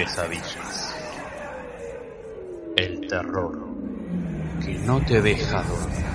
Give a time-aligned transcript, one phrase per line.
[0.00, 0.96] pesadillas.
[2.74, 3.68] El terror
[4.64, 6.06] que no te deja dormir.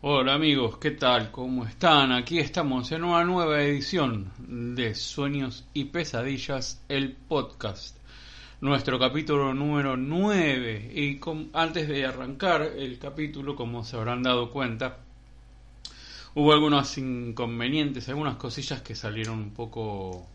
[0.00, 1.30] Hola amigos, ¿qué tal?
[1.30, 2.10] ¿Cómo están?
[2.10, 7.98] Aquí estamos en una nueva edición de Sueños y Pesadillas, el podcast.
[8.60, 10.92] Nuestro capítulo número 9.
[10.94, 11.20] Y
[11.52, 14.98] antes de arrancar el capítulo, como se habrán dado cuenta,
[16.34, 20.26] hubo algunos inconvenientes, algunas cosillas que salieron un poco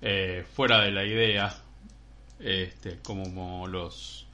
[0.00, 1.54] eh, fuera de la idea,
[2.40, 4.26] este, como los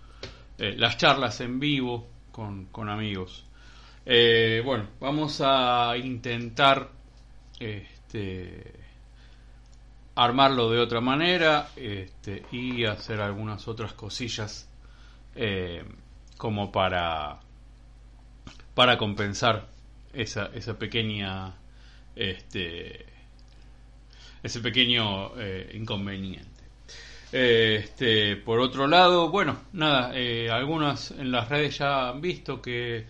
[0.59, 3.45] eh, las charlas en vivo con, con amigos.
[4.07, 6.89] Eh, bueno, vamos a intentar
[7.61, 8.73] este,
[10.25, 14.69] armarlo de otra manera este, y hacer algunas otras cosillas
[15.35, 15.85] eh,
[16.37, 17.41] como para,
[18.75, 19.69] para compensar
[20.13, 21.55] esa, esa pequeña
[22.17, 23.07] este,
[24.43, 26.49] ese pequeño eh, inconveniente.
[27.31, 30.13] Este, por otro lado, bueno, nada,
[30.51, 33.07] algunas en las redes ya han visto que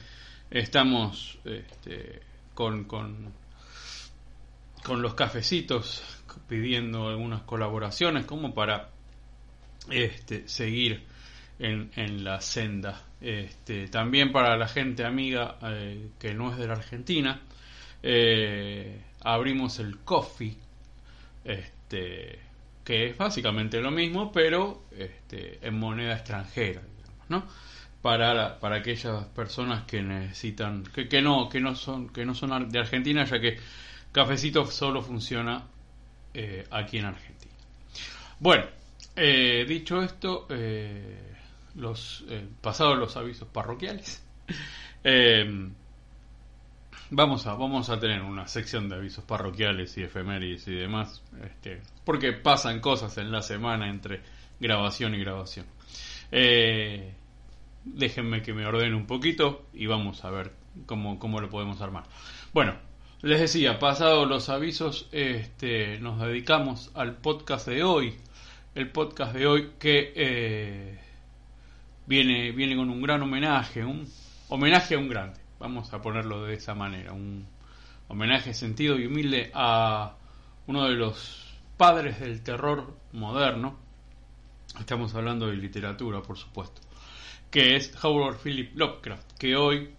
[0.51, 2.23] Estamos este,
[2.55, 3.35] con, con,
[4.83, 6.03] con los cafecitos
[6.47, 8.91] pidiendo algunas colaboraciones como para
[9.91, 11.05] este, seguir
[11.59, 13.05] en, en la senda.
[13.21, 17.41] Este, también para la gente amiga eh, que no es de la Argentina,
[18.03, 20.57] eh, abrimos el coffee,
[21.45, 22.39] este,
[22.85, 26.83] que es básicamente lo mismo, pero este, en moneda extranjera,
[27.29, 27.45] ¿no?
[28.03, 32.69] para, para aquellas personas que necesitan, que, que, no, que no son, que no son
[32.69, 33.59] de Argentina, ya que
[34.13, 35.67] Cafecito solo funciona
[36.35, 37.55] eh, aquí en Argentina.
[38.39, 38.67] Bueno,
[39.17, 41.37] eh, dicho esto, eh,
[41.75, 42.25] los
[42.61, 44.23] pasados los avisos parroquiales,
[47.11, 51.81] vamos a vamos a tener una sección de avisos parroquiales y efemérides y demás, este,
[52.05, 54.23] porque pasan cosas en la semana entre
[54.61, 55.67] grabación y grabación.
[57.85, 60.53] Déjenme que me ordene un poquito y vamos a ver
[60.87, 62.05] cómo, cómo lo podemos armar.
[62.53, 62.75] Bueno,
[63.23, 68.17] les decía, pasados los avisos, este, nos dedicamos al podcast de hoy.
[68.75, 70.99] El podcast de hoy que eh,
[72.07, 74.09] viene, viene con un gran homenaje, un
[74.49, 77.47] homenaje a un grande, vamos a ponerlo de esa manera, un
[78.09, 80.15] homenaje sentido y humilde a
[80.67, 83.77] uno de los padres del terror moderno.
[84.79, 86.81] Estamos hablando de literatura, por supuesto
[87.51, 89.91] que es Howard Philip Lovecraft, que hoy,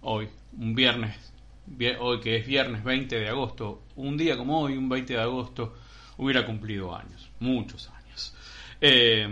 [0.00, 1.33] hoy, un viernes,
[1.98, 5.74] hoy que es viernes 20 de agosto, un día como hoy, un 20 de agosto,
[6.18, 8.34] hubiera cumplido años, muchos años.
[8.80, 9.28] Eh,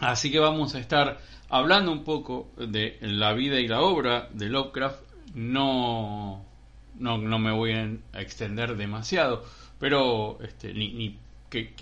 [0.00, 4.48] así que vamos a estar hablando un poco de la vida y la obra de
[4.48, 5.00] Lovecraft.
[5.34, 6.44] No,
[6.98, 9.44] no, no me voy a extender demasiado,
[9.78, 11.18] pero este, ni,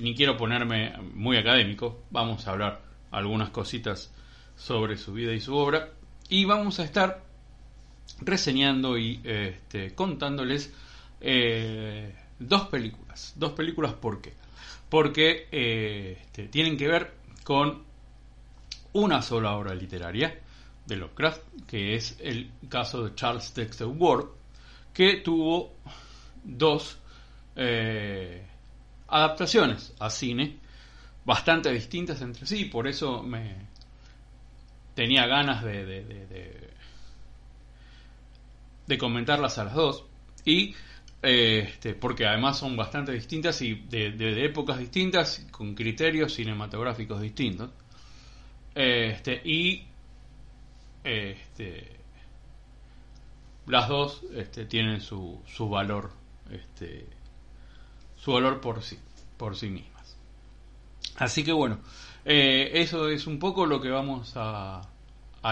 [0.00, 2.02] ni quiero ponerme muy académico.
[2.10, 4.12] Vamos a hablar algunas cositas
[4.56, 5.90] sobre su vida y su obra.
[6.28, 7.22] Y vamos a estar
[8.20, 10.72] reseñando y este, contándoles
[11.20, 13.32] eh, dos películas.
[13.36, 14.34] Dos películas, ¿por qué?
[14.88, 17.82] Porque eh, este, tienen que ver con
[18.92, 20.40] una sola obra literaria
[20.86, 24.26] de Lovecraft, que es el caso de Charles Dexter Ward,
[24.92, 25.74] que tuvo
[26.44, 26.98] dos
[27.56, 28.46] eh,
[29.08, 30.58] adaptaciones a cine
[31.24, 33.56] bastante distintas entre sí, por eso me,
[34.94, 36.73] tenía ganas de,
[38.98, 40.04] comentarlas a las dos.
[40.44, 40.74] Y
[41.22, 47.70] este, porque además son bastante distintas y de, épocas distintas, con criterios cinematográficos distintos.
[48.74, 49.86] Este, y
[51.02, 51.96] este,
[53.66, 56.10] las dos este, tienen su, su valor,
[56.50, 57.06] este,
[58.16, 58.98] su valor por sí,
[59.38, 60.16] por sí mismas.
[61.16, 61.78] Así que bueno,
[62.24, 64.82] eh, eso es un poco lo que vamos a,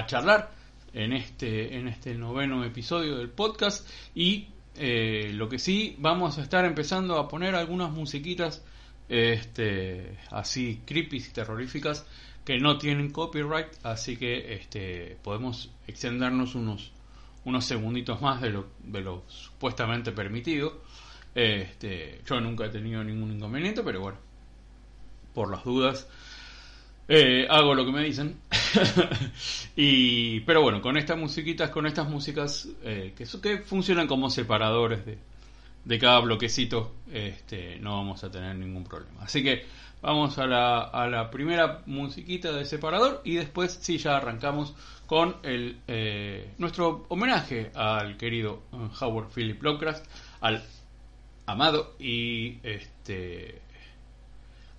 [0.06, 0.50] charlar
[0.92, 3.88] en este, en este noveno episodio del podcast.
[4.14, 8.64] Y eh, lo que sí vamos a estar empezando a poner algunas musiquitas
[9.08, 12.06] este, así creepy y terroríficas
[12.44, 13.68] que no tienen copyright.
[13.82, 16.92] Así que este, podemos extendernos unos
[17.44, 20.80] unos segunditos más de lo, de lo supuestamente permitido.
[21.34, 24.18] Este, yo nunca he tenido ningún inconveniente pero bueno
[25.32, 26.06] por las dudas
[27.14, 28.40] eh, hago lo que me dicen.
[29.76, 35.04] y, pero bueno, con estas musiquitas, con estas músicas eh, que, que funcionan como separadores
[35.04, 35.18] de,
[35.84, 39.24] de cada bloquecito, este, no vamos a tener ningún problema.
[39.24, 39.66] Así que
[40.00, 44.74] vamos a la, a la primera musiquita de separador y después sí ya arrancamos
[45.06, 50.06] con el, eh, nuestro homenaje al querido eh, Howard Philip Lovecraft,
[50.40, 50.64] al
[51.44, 53.60] amado y este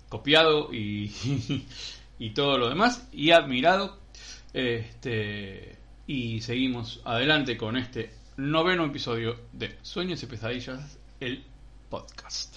[0.08, 1.12] copiado y,
[2.18, 3.98] y todo lo demás y admirado
[4.52, 11.44] este y seguimos adelante con este noveno episodio de Sueños y Pesadillas, el
[11.88, 12.56] podcast.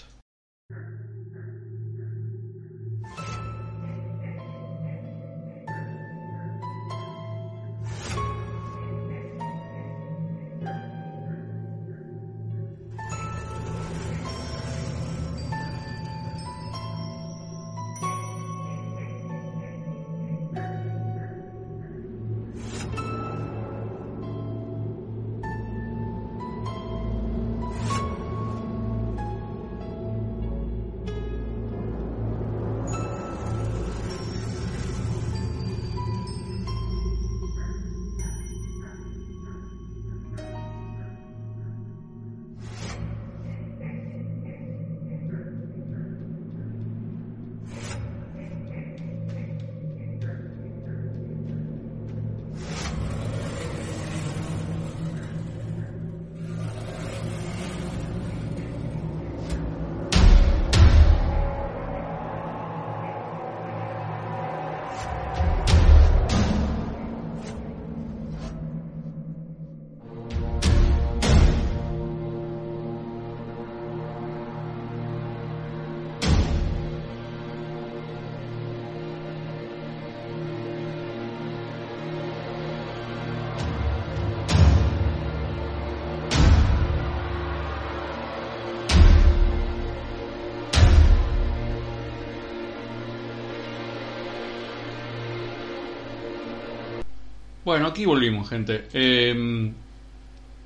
[97.68, 98.88] Bueno, aquí volvimos, gente.
[98.94, 99.70] Eh,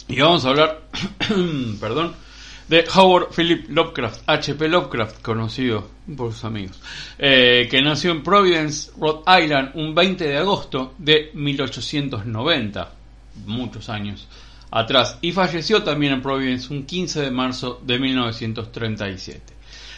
[0.07, 0.83] y vamos a hablar,
[1.81, 2.15] perdón,
[2.69, 4.69] de Howard Philip Lovecraft, H.P.
[4.69, 6.81] Lovecraft, conocido por sus amigos,
[7.19, 12.93] eh, que nació en Providence, Rhode Island, un 20 de agosto de 1890,
[13.47, 14.29] muchos años
[14.71, 19.55] atrás, y falleció también en Providence un 15 de marzo de 1937.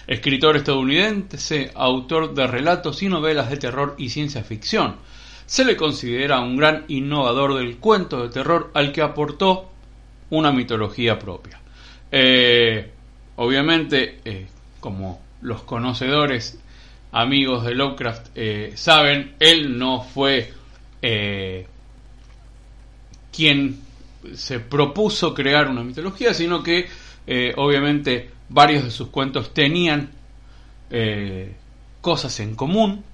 [0.06, 4.96] Escritor estadounidense, autor de relatos y novelas de terror y ciencia ficción
[5.46, 9.70] se le considera un gran innovador del cuento de terror al que aportó
[10.30, 11.60] una mitología propia.
[12.10, 12.90] Eh,
[13.36, 14.46] obviamente, eh,
[14.80, 16.58] como los conocedores
[17.12, 20.52] amigos de Lovecraft eh, saben, él no fue
[23.30, 23.78] quien
[24.32, 26.88] se propuso crear una mitología, sino que
[27.56, 30.08] obviamente varios de sus cuentos tenían
[32.00, 33.04] cosas en común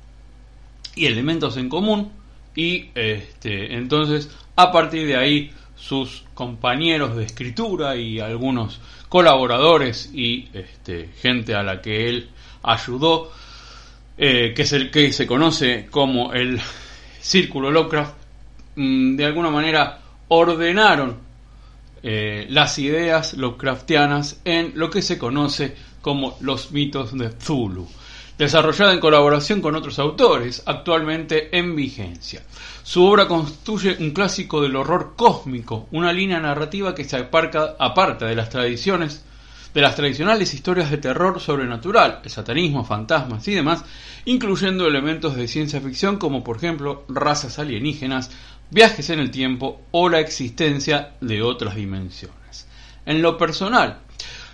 [0.95, 2.13] y elementos en común
[2.61, 10.51] y este, entonces a partir de ahí sus compañeros de escritura y algunos colaboradores y
[10.53, 12.29] este, gente a la que él
[12.63, 13.33] ayudó,
[14.19, 16.61] eh, que es el que se conoce como el
[17.19, 18.15] Círculo Lovecraft,
[18.77, 21.17] mm, de alguna manera ordenaron
[22.03, 27.89] eh, las ideas Lovecraftianas en lo que se conoce como los mitos de Zulu
[28.45, 32.43] desarrollada en colaboración con otros autores, actualmente en vigencia.
[32.83, 38.35] Su obra constituye un clásico del horror cósmico, una línea narrativa que se aparta de
[38.35, 39.23] las tradiciones
[39.75, 43.85] de las tradicionales historias de terror sobrenatural, el satanismo, fantasmas y demás,
[44.25, 48.31] incluyendo elementos de ciencia ficción como por ejemplo razas alienígenas,
[48.71, 52.67] viajes en el tiempo o la existencia de otras dimensiones.
[53.05, 54.01] En lo personal,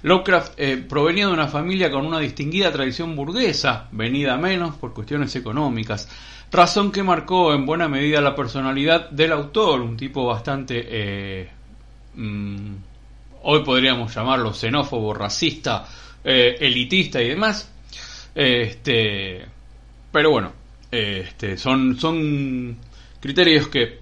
[0.07, 5.35] Lovecraft eh, provenía de una familia con una distinguida tradición burguesa, venida menos por cuestiones
[5.35, 6.09] económicas,
[6.53, 11.51] razón que marcó en buena medida la personalidad del autor, un tipo bastante, eh,
[12.15, 12.75] mm,
[13.43, 15.85] hoy podríamos llamarlo xenófobo, racista,
[16.23, 17.69] eh, elitista y demás.
[18.33, 19.45] Este,
[20.13, 20.53] pero bueno,
[20.89, 22.77] este, son, son
[23.19, 23.99] criterios que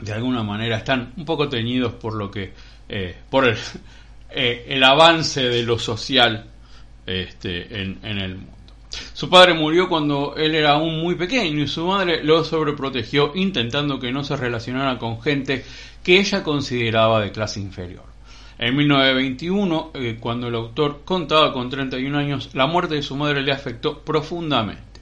[0.00, 2.54] de alguna manera están un poco teñidos por lo que,
[3.28, 3.58] por el,
[4.32, 6.46] eh, el avance de lo social
[7.06, 8.52] este, en, el mundo.
[9.12, 13.98] Su padre murió cuando él era aún muy pequeño y su madre lo sobreprotegió intentando
[13.98, 15.64] que no se relacionara con gente
[16.02, 18.04] que ella consideraba de clase inferior.
[18.58, 23.42] En 1921, eh, cuando el autor contaba con 31 años, la muerte de su madre
[23.42, 25.00] le afectó profundamente.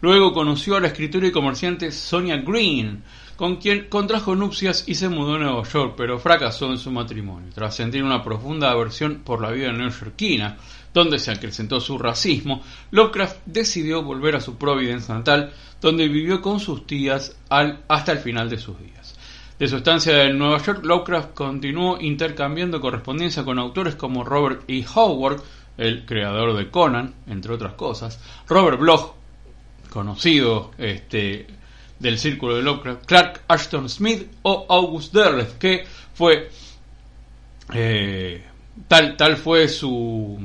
[0.00, 3.02] Luego conoció a la escritora y comerciante Sonia Green,
[3.40, 7.48] con quien contrajo nupcias y se mudó a Nueva York, pero fracasó en su matrimonio.
[7.54, 10.58] Tras sentir una profunda aversión por la vida neoyorquina,
[10.92, 16.60] donde se acrecentó su racismo, Lovecraft decidió volver a su Providence natal, donde vivió con
[16.60, 19.16] sus tías hasta el final de sus días.
[19.58, 24.84] De su estancia en Nueva York, Lovecraft continuó intercambiando correspondencia con autores como Robert E.
[24.94, 25.40] Howard,
[25.78, 29.14] el creador de Conan, entre otras cosas, Robert Bloch,
[29.88, 31.46] conocido este,
[32.00, 36.50] del círculo de Lovecraft, Clark Ashton Smith o August Derleth, que fue
[37.72, 38.42] eh,
[38.88, 40.38] tal, tal fue su,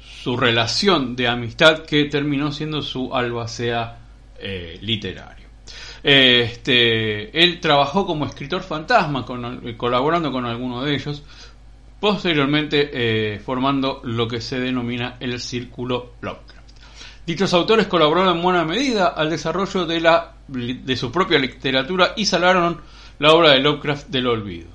[0.00, 3.98] su relación de amistad que terminó siendo su albacea
[4.38, 5.48] eh, literario.
[6.02, 9.26] Este, él trabajó como escritor fantasma,
[9.76, 11.22] colaborando con alguno de ellos,
[12.00, 16.57] posteriormente eh, formando lo que se denomina el Círculo Lovecraft.
[17.28, 22.24] Dichos autores colaboraron en buena medida al desarrollo de, la, de su propia literatura y
[22.24, 22.80] salvaron
[23.18, 24.70] la obra de Lovecraft del olvido.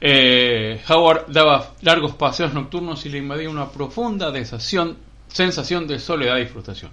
[0.00, 4.32] Eh, Howard daba largos paseos nocturnos y le invadía una profunda
[5.28, 6.90] sensación de soledad y frustración.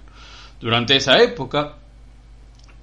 [0.60, 1.78] Durante esa época,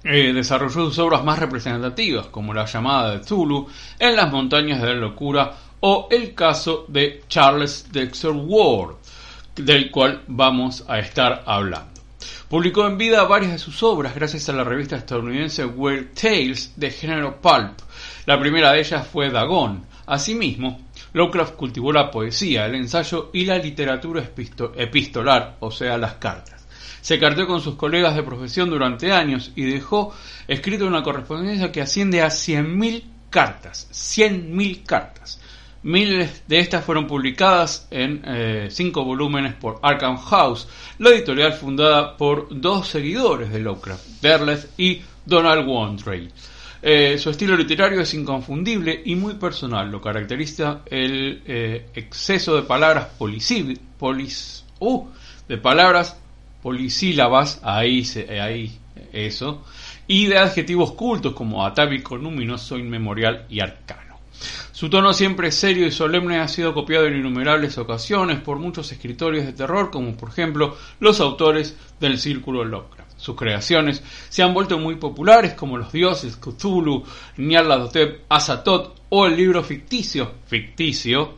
[0.04, 3.66] eh, desarrolló sus obras más representativas, como La llamada de Zulu,
[3.98, 8.96] En las montañas de la locura o el caso de Charles Dexter Ward,
[9.56, 11.99] del cual vamos a estar hablando.
[12.48, 16.90] Publicó en vida varias de sus obras gracias a la revista estadounidense Weird Tales de
[16.90, 17.78] género pulp.
[18.26, 19.86] La primera de ellas fue Dagon.
[20.06, 20.80] Asimismo,
[21.12, 24.22] Lovecraft cultivó la poesía, el ensayo y la literatura
[24.76, 26.66] epistolar, o sea, las cartas.
[27.00, 30.14] Se carteó con sus colegas de profesión durante años y dejó
[30.46, 33.88] escrito una correspondencia que asciende a 100.000 cartas.
[33.92, 35.39] 100.000 cartas.
[35.82, 40.68] Miles de estas fueron publicadas en eh, cinco volúmenes por Arkham House,
[40.98, 46.28] la editorial fundada por dos seguidores de Lovecraft, Derleth y Donald Wandrey.
[46.82, 49.90] Eh, su estilo literario es inconfundible y muy personal.
[49.90, 55.06] Lo caracteriza el eh, exceso de palabras polis, uh,
[56.62, 58.06] polisílabas, ahí,
[58.38, 58.78] ahí
[59.12, 59.64] eso,
[60.06, 64.09] y de adjetivos cultos como atávico, luminoso, inmemorial y arcano.
[64.72, 69.44] Su tono siempre serio y solemne ha sido copiado en innumerables ocasiones por muchos escritores
[69.44, 73.10] de terror, como por ejemplo los autores del Círculo Lovecraft.
[73.16, 77.04] Sus creaciones se han vuelto muy populares como Los Dioses, Cthulhu,
[77.36, 81.34] Nyarlathotep, Azatoth o el libro ficticio, ficticio,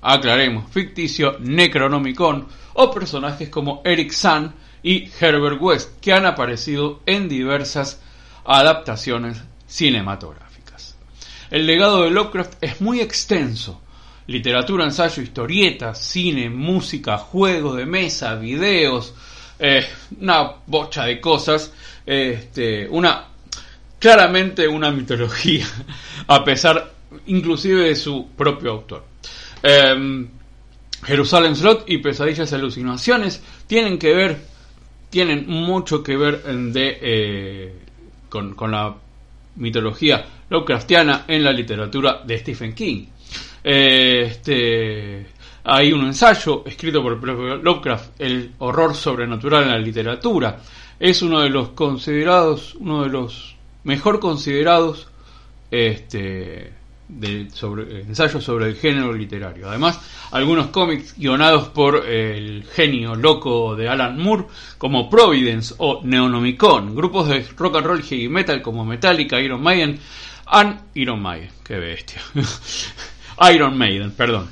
[0.00, 7.28] aclaremos, ficticio Necronomicon o personajes como Eric Sand y Herbert West que han aparecido en
[7.28, 8.00] diversas
[8.44, 10.51] adaptaciones cinematográficas.
[11.52, 13.78] El legado de Lovecraft es muy extenso.
[14.26, 19.14] Literatura, ensayo, historietas, cine, música, juegos de mesa, videos,
[19.58, 19.86] eh,
[20.18, 21.70] una bocha de cosas.
[22.06, 23.26] Este, una
[23.98, 25.66] claramente una mitología,
[26.26, 26.90] a pesar
[27.26, 29.04] inclusive de su propio autor.
[29.62, 30.26] Eh,
[31.04, 34.40] Jerusalén Slot y Pesadillas y Alucinaciones tienen que ver,
[35.10, 37.74] tienen mucho que ver eh,
[38.30, 38.96] con, con, la
[39.56, 43.06] mitología Lovecraftiana en la literatura de Stephen King.
[43.64, 45.26] Eh, este,
[45.64, 47.22] hay un ensayo escrito por
[47.62, 50.60] Lovecraft, El horror sobrenatural en la literatura.
[50.98, 55.08] Es uno de los considerados, uno de los mejor considerados
[55.70, 56.72] este,
[57.20, 59.68] de sobre, ensayos sobre el género literario.
[59.68, 60.00] Además,
[60.30, 64.46] algunos cómics guionados por el genio loco de Alan Moore,
[64.78, 69.98] como Providence o Neonomicon, grupos de rock and roll heavy metal como Metallica, Iron Maiden,
[70.46, 72.20] and Iron Maiden, qué bestia.
[73.54, 74.48] Iron Maiden, perdón.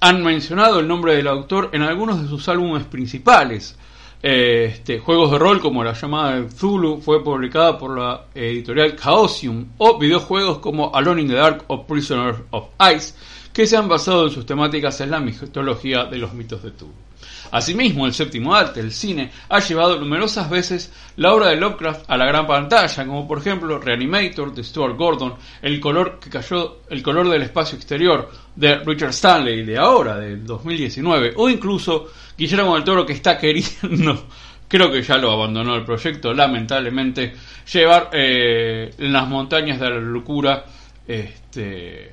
[0.00, 3.77] Han mencionado el nombre del autor en algunos de sus álbumes principales.
[4.20, 9.68] Este, juegos de rol como la llamada de Zulu fue publicada por la editorial Chaosium
[9.78, 13.14] o videojuegos como Alone in the Dark o Prisoner of Ice
[13.52, 17.07] que se han basado en sus temáticas en la mitología de los mitos de Zulu.
[17.50, 22.16] Asimismo, el séptimo arte, el cine, ha llevado numerosas veces la obra de Lovecraft a
[22.16, 27.02] la gran pantalla, como por ejemplo Reanimator de Stuart Gordon, El color que cayó, El
[27.02, 32.84] color del espacio exterior de Richard Stanley de ahora, del 2019, o incluso Guillermo del
[32.84, 34.26] Toro que está queriendo
[34.68, 37.32] creo que ya lo abandonó el proyecto, lamentablemente,
[37.72, 40.64] llevar eh, en las montañas de la locura
[41.06, 42.12] este,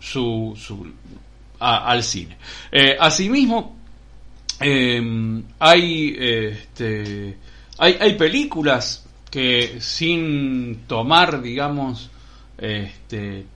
[0.00, 0.86] su, su
[1.60, 2.36] al cine.
[2.72, 3.83] Eh, asimismo,
[4.60, 7.36] Em, hay, este,
[7.78, 12.10] hay, hay películas que sin tomar, digamos,
[12.56, 13.46] este,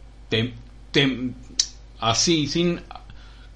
[2.00, 2.81] así, sin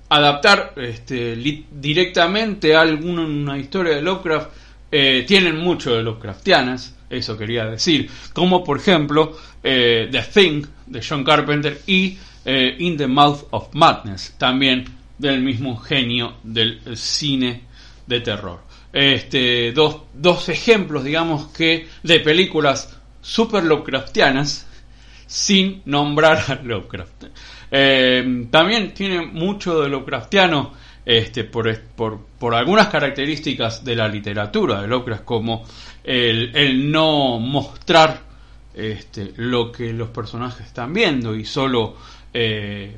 [0.09, 1.37] adaptar este,
[1.71, 4.51] directamente a alguna historia de Lovecraft,
[4.91, 6.95] eh, tienen mucho de Lovecraftianas.
[7.09, 8.11] eso quería decir.
[8.33, 13.75] Como por ejemplo eh, The Thing de John Carpenter y eh, In the Mouth of
[13.75, 14.85] Madness, también
[15.19, 17.63] del mismo genio del cine
[18.07, 18.61] de terror.
[18.93, 24.67] Este, dos, dos ejemplos, digamos que, de películas super Lovecraftianas
[25.27, 27.25] sin nombrar a Lovecraft.
[27.71, 34.83] Eh, también tiene mucho de Lovecraftiano este, por, por, por, algunas características de la literatura
[34.83, 35.65] de Lovecraft, como
[36.05, 38.21] el, el no mostrar
[38.75, 41.97] este, lo que los personajes están viendo y solo
[42.33, 42.97] eh,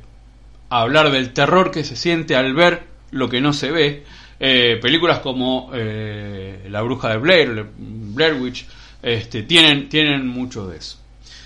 [0.81, 4.03] hablar del terror que se siente al ver lo que no se ve.
[4.39, 8.65] Eh, películas como eh, La Bruja de Blair, Blair Witch,
[9.01, 10.99] este, tienen, tienen mucho de eso.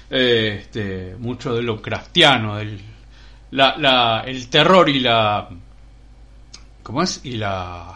[0.10, 2.80] Este, mucho de lo craftiano, el,
[4.50, 5.50] terror y la.
[6.82, 7.22] ¿Cómo es?
[7.24, 7.94] Y la.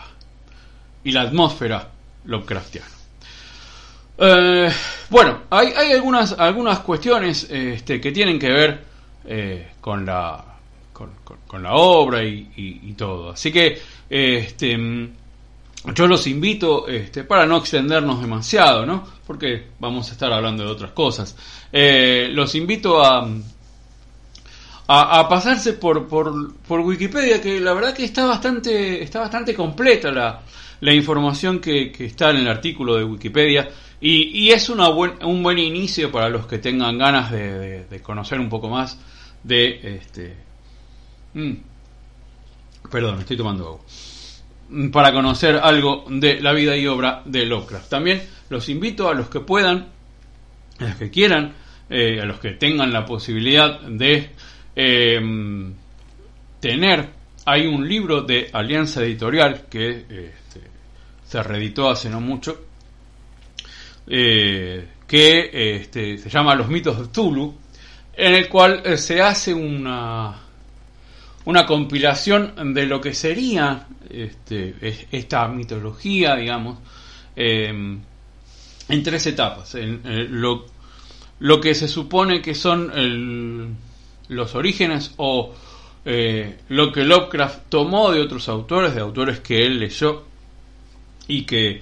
[1.03, 1.89] Y la atmósfera
[2.25, 2.87] Lovecraftiano.
[4.17, 4.71] Eh,
[5.09, 8.83] bueno, hay, hay, algunas, algunas cuestiones este, que tienen que ver
[9.25, 10.52] eh, con, la,
[11.47, 13.31] con, la obra y, todo.
[13.31, 13.79] Así que
[14.09, 14.77] este,
[15.95, 19.05] yo los invito, este, para no extendernos demasiado, ¿no?
[19.25, 21.35] porque vamos a estar hablando de otras cosas,
[21.71, 23.27] eh, los invito a,
[24.87, 30.41] a, pasarse por, por, Wikipedia, que la verdad que está bastante, está bastante completa la,
[30.81, 33.69] la información que, que está en el artículo de Wikipedia.
[34.05, 38.49] Y, es una buen, un buen inicio para los que tengan ganas de, conocer un
[38.49, 38.99] poco más
[39.43, 40.35] de este.
[41.33, 41.53] Mm,
[42.89, 43.79] perdón, estoy tomando agua.
[44.69, 47.89] Mm, para conocer algo de la vida y obra de Lovecraft.
[47.89, 49.89] También los invito a los que puedan,
[50.79, 51.53] a los que quieran,
[51.89, 54.31] eh, a los que tengan la posibilidad de
[54.75, 55.73] em,
[56.59, 57.09] tener.
[57.45, 60.61] Hay un libro de Alianza Editorial que este,
[61.25, 62.57] se reeditó hace no mucho
[64.07, 67.53] eh, que este, se llama Los mitos de Tulu,
[68.15, 70.42] en el cual eh, se hace una,
[71.45, 74.75] una compilación de lo que sería este,
[75.11, 76.79] esta mitología, digamos,
[77.35, 77.99] em,
[78.87, 79.75] en tres etapas.
[79.75, 80.01] En,
[80.41, 80.65] lo,
[81.39, 83.77] lo, que se supone que son
[84.29, 85.53] los orígenes o
[86.05, 90.25] eh, lo que Lovecraft tomó de otros autores, de autores que él leyó
[91.27, 91.81] y que,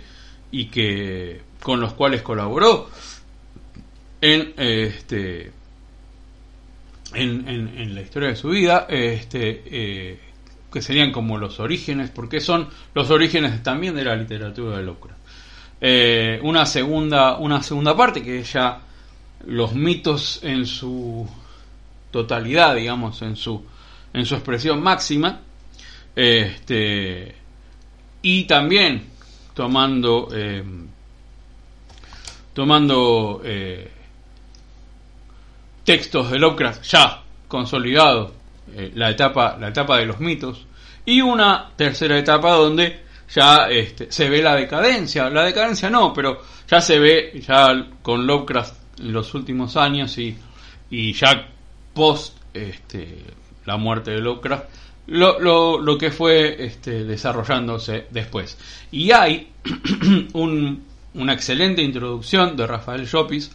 [0.51, 2.89] y que con los cuales colaboró
[4.21, 5.51] en este
[7.13, 10.19] en, la historia de su vida este eh,
[10.71, 15.19] que serían como los orígenes porque son los orígenes también de la literatura de Lovecraft
[15.81, 18.81] eh, una segunda una segunda parte que es ya
[19.47, 21.27] los mitos en su
[22.11, 23.65] totalidad digamos en su
[24.13, 25.41] en su expresión máxima
[26.15, 27.35] este
[28.21, 29.03] y también
[29.53, 30.63] tomando eh,
[32.53, 33.91] tomando eh,
[35.91, 38.31] textos de Lovecraft ya consolidados,
[38.73, 40.65] eh, la, etapa, la etapa de los mitos,
[41.05, 43.01] y una tercera etapa donde
[43.35, 48.25] ya este, se ve la decadencia, la decadencia no, pero ya se ve ya con
[48.25, 50.37] Lovecraft en los últimos años y,
[50.89, 51.49] y ya
[51.93, 53.25] post este,
[53.65, 54.63] la muerte de Lovecraft,
[55.07, 58.57] lo, lo, lo que fue este, desarrollándose después.
[58.93, 59.51] Y hay
[60.33, 63.51] un una excelente introducción de Rafael Llopis,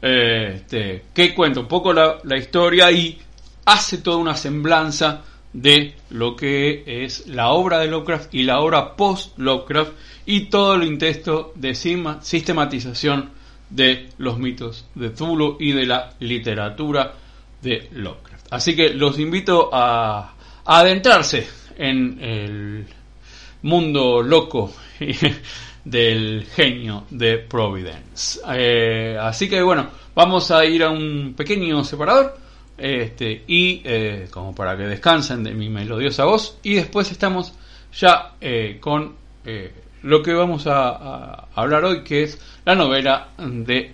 [0.00, 3.18] este, que cuenta un poco la, historia y
[3.64, 8.96] hace toda una semblanza de lo que es la obra de Lovecraft y la obra
[8.96, 9.92] post-Lovecraft
[10.26, 13.30] y todo el intento de sistematización
[13.70, 17.14] de los mitos de Zulu y de la literatura
[17.62, 18.46] de Lovecraft.
[18.50, 22.86] Así que los invito a adentrarse en el
[23.62, 24.72] mundo loco
[25.84, 28.40] del genio de Providence.
[28.54, 32.38] Eh, así que bueno, vamos a ir a un pequeño separador.
[32.76, 36.58] Este, y eh, como para que descansen de mi melodiosa voz.
[36.62, 37.54] Y después estamos
[37.92, 39.14] ya eh, con
[40.02, 43.92] lo que vamos a, a, hablar hoy, que es la novela de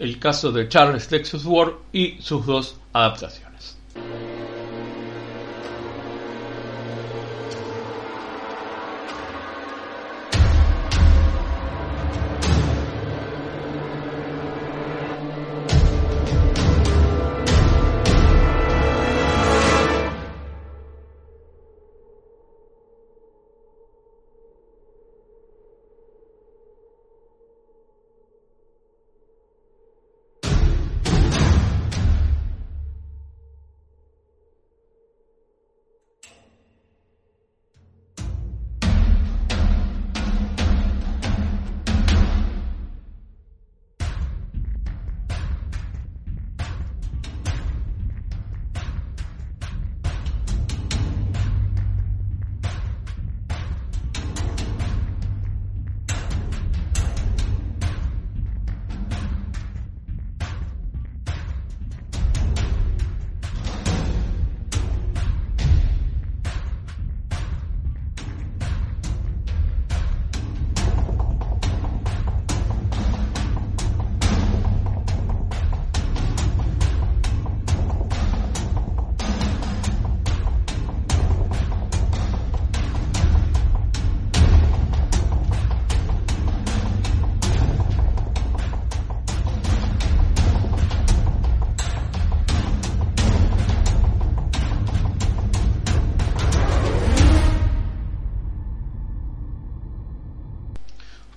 [0.00, 3.78] el caso de Charles Texas Ward y sus dos adaptaciones.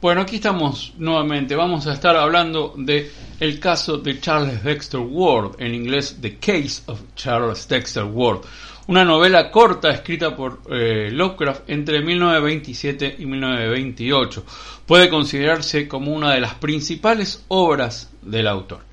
[0.04, 1.56] Bueno, aquí estamos nuevamente.
[1.56, 6.82] Vamos a estar hablando de el caso de Charles Dexter Ward, en inglés The Case
[6.88, 8.42] of Charles Dexter Ward,
[8.88, 14.46] una novela corta escrita por eh, Lovecraft entre 1927 y 1928.
[14.86, 18.93] Puede considerarse como una de las principales obras del autor.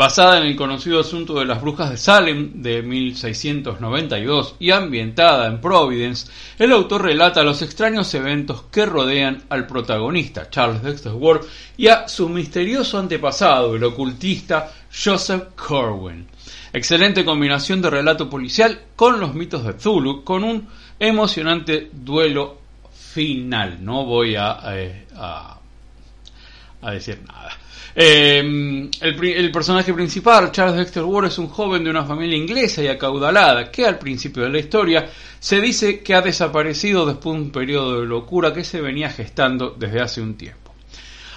[0.00, 5.60] Basada en el conocido asunto de las brujas de Salem de 1692 y ambientada en
[5.60, 11.42] Providence, el autor relata los extraños eventos que rodean al protagonista, Charles Dexter Ward,
[11.76, 16.26] y a su misterioso antepasado, el ocultista Joseph Corwin.
[16.72, 20.66] Excelente combinación de relato policial con los mitos de Zulu, con un
[20.98, 22.56] emocionante duelo
[22.90, 23.84] final.
[23.84, 25.59] No voy a, eh, a,
[26.82, 27.50] a decir nada.
[27.94, 32.86] Eh, el, personaje principal, Charles Dexter Ward, es un joven de una familia inglesa y
[32.86, 37.50] acaudalada que al principio de la historia se dice que ha desaparecido después de un
[37.50, 40.72] periodo de locura que se venía gestando desde hace un tiempo.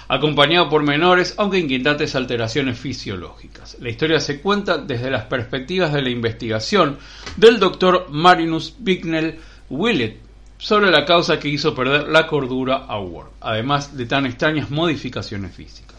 [0.06, 3.78] Acompañado por menores, aunque inquietantes alteraciones fisiológicas.
[3.80, 6.98] La historia se cuenta desde las perspectivas de la investigación
[7.36, 9.38] del doctor Marinus Bicknell
[9.70, 10.23] Willett
[10.64, 15.54] sobre la causa que hizo perder la cordura a Ward, además de tan extrañas modificaciones
[15.54, 15.98] físicas.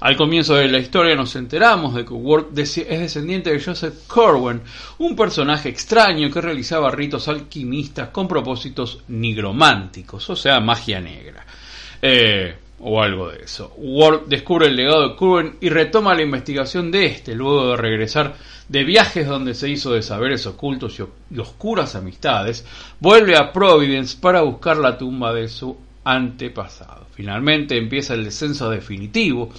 [0.00, 4.60] Al comienzo de la historia nos enteramos de que Ward es descendiente de Joseph Corwin,
[4.98, 11.46] un personaje extraño que realizaba ritos alquimistas con propósitos nigrománticos, o sea, magia negra.
[12.02, 13.72] Eh, o algo de eso.
[13.76, 18.34] Ward descubre el legado de Corwin y retoma la investigación de este, luego de regresar
[18.68, 22.66] de viajes donde se hizo de saberes ocultos y oscuras amistades,
[22.98, 27.06] vuelve a Providence para buscar la tumba de su antepasado.
[27.12, 29.50] Finalmente empieza el descenso definitivo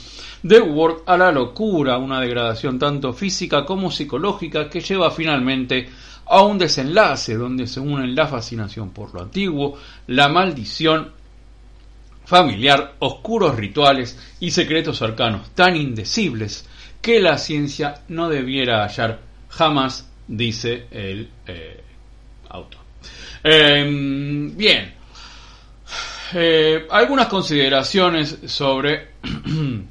[0.42, 5.88] de Ward a la locura, una degradación tanto física como psicológica que lleva finalmente
[6.26, 11.23] a un desenlace donde se unen la fascinación por lo antiguo, la maldición
[12.26, 16.68] familiar, oscuros rituales y secretos arcanos tan indecibles
[17.02, 21.84] que la ciencia no debiera hallar jamás, dice el eh,
[22.50, 22.82] autor.
[23.44, 24.94] Em, bien,
[26.34, 29.10] eh, algunas consideraciones sobre,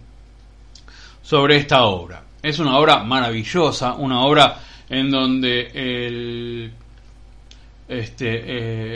[1.22, 2.24] sobre esta obra.
[2.42, 6.72] Es una obra maravillosa, una obra en donde el,
[7.88, 8.42] este,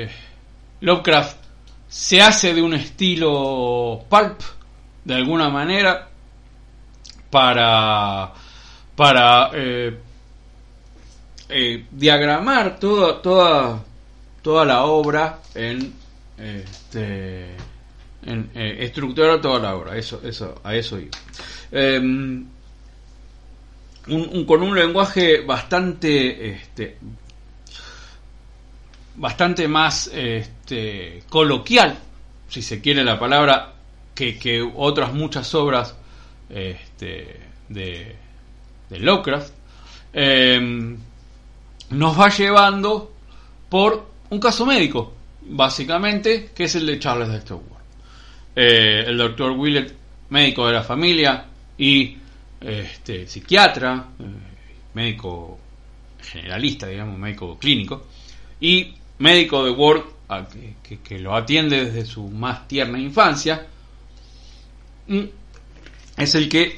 [0.04, 0.10] eh,
[0.80, 1.45] Lovecraft
[1.88, 4.40] se hace de un estilo pulp,
[5.04, 6.08] de alguna manera,
[7.30, 8.32] para,
[8.94, 9.98] para eh,
[11.90, 13.84] diagramar toda, toda,
[14.42, 15.94] toda la obra en
[16.38, 17.46] este,
[18.24, 21.16] en, eh, estructura toda la obra, eso, eso, a eso iba.
[21.70, 22.46] Em,
[24.46, 26.98] con un lenguaje bastante, este,
[29.16, 31.98] bastante más este, coloquial,
[32.48, 33.74] si se quiere la palabra,
[34.14, 35.94] que, otras muchas obras
[36.48, 38.16] este, de,
[38.88, 39.52] de Lovecraft,
[40.12, 40.96] em,
[41.90, 43.12] nos va llevando
[43.68, 45.12] por un caso médico
[45.48, 47.82] básicamente, que es el de Charles Dexter Ward.
[48.54, 49.94] Eh, el doctor Willett,
[50.30, 51.44] médico de la familia
[51.78, 52.16] y
[52.60, 54.24] este, psiquiatra, eh,
[54.94, 55.58] médico
[56.20, 58.06] generalista, digamos, médico clínico,
[58.60, 60.02] y médico de Ward,
[61.02, 63.66] que, lo atiende desde su más tierna infancia,
[65.06, 65.24] mm,
[66.16, 66.76] es el que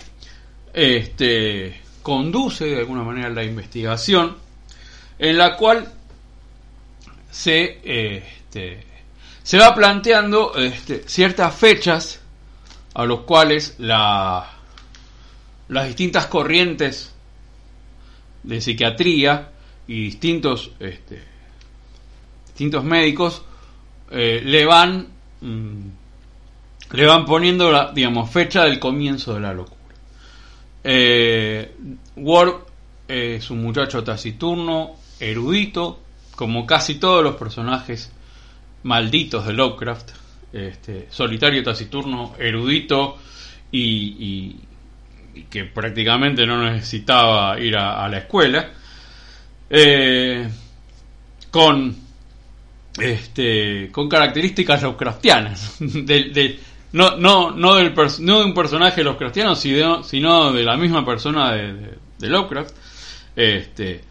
[0.73, 4.37] este, conduce de alguna manera la investigación,
[5.19, 5.93] en la cual
[7.31, 8.85] se este,
[9.43, 12.21] se va planteando este, ciertas fechas
[12.93, 14.47] a los cuales la,
[15.69, 17.15] las distintas corrientes
[18.43, 19.51] de psiquiatría
[19.87, 21.23] y distintos, este,
[22.59, 23.43] distintos médicos
[24.11, 25.07] eh, le van
[25.41, 25.89] mm,
[26.91, 29.95] le van poniendo la digamos fecha del comienzo de la locura.
[30.83, 31.73] Eh,
[32.17, 32.55] Ward
[33.07, 36.01] es un muchacho taciturno, erudito,
[36.35, 38.11] como casi todos los personajes
[38.83, 40.11] malditos de Lovecraft,
[40.53, 43.19] este, solitario, taciturno, erudito
[43.71, 44.57] y,
[45.49, 48.71] que prácticamente no necesitaba ir a, la escuela,
[49.71, 50.49] eh,
[51.51, 52.08] con,
[53.01, 56.59] este, con características Lovecraftianas, no, del
[56.93, 62.75] no de un personaje Lovecraftiano, sino, de la misma persona de, Lovecraft.
[63.37, 64.05] Este,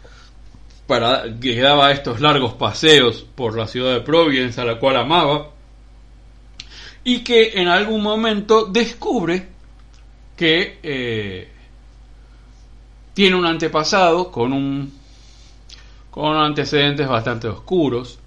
[1.40, 5.50] que daba estos largos paseos por la ciudad de Providence a la cual amaba
[7.04, 9.48] y que en algún momento descubre
[10.34, 11.48] que eh,
[13.12, 14.98] tiene un antepasado con un
[16.10, 18.18] con antecedentes bastante oscuros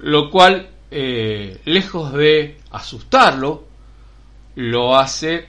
[0.00, 3.66] lo cual eh, lejos de asustarlo
[4.56, 5.46] lo hace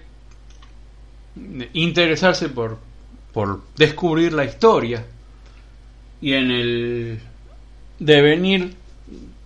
[1.73, 2.77] interesarse por,
[3.33, 5.05] por descubrir la historia
[6.21, 7.19] y en el
[7.97, 8.75] devenir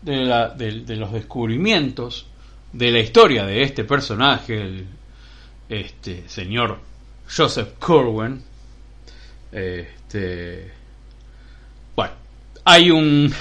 [0.02, 2.28] de, la, de, los descubrimientos
[2.72, 4.88] de la historia de este personaje, el
[5.70, 6.80] este señor
[7.36, 8.42] Joseph Corwin,
[9.52, 10.72] este,
[11.96, 12.14] bueno,
[12.66, 13.34] hay un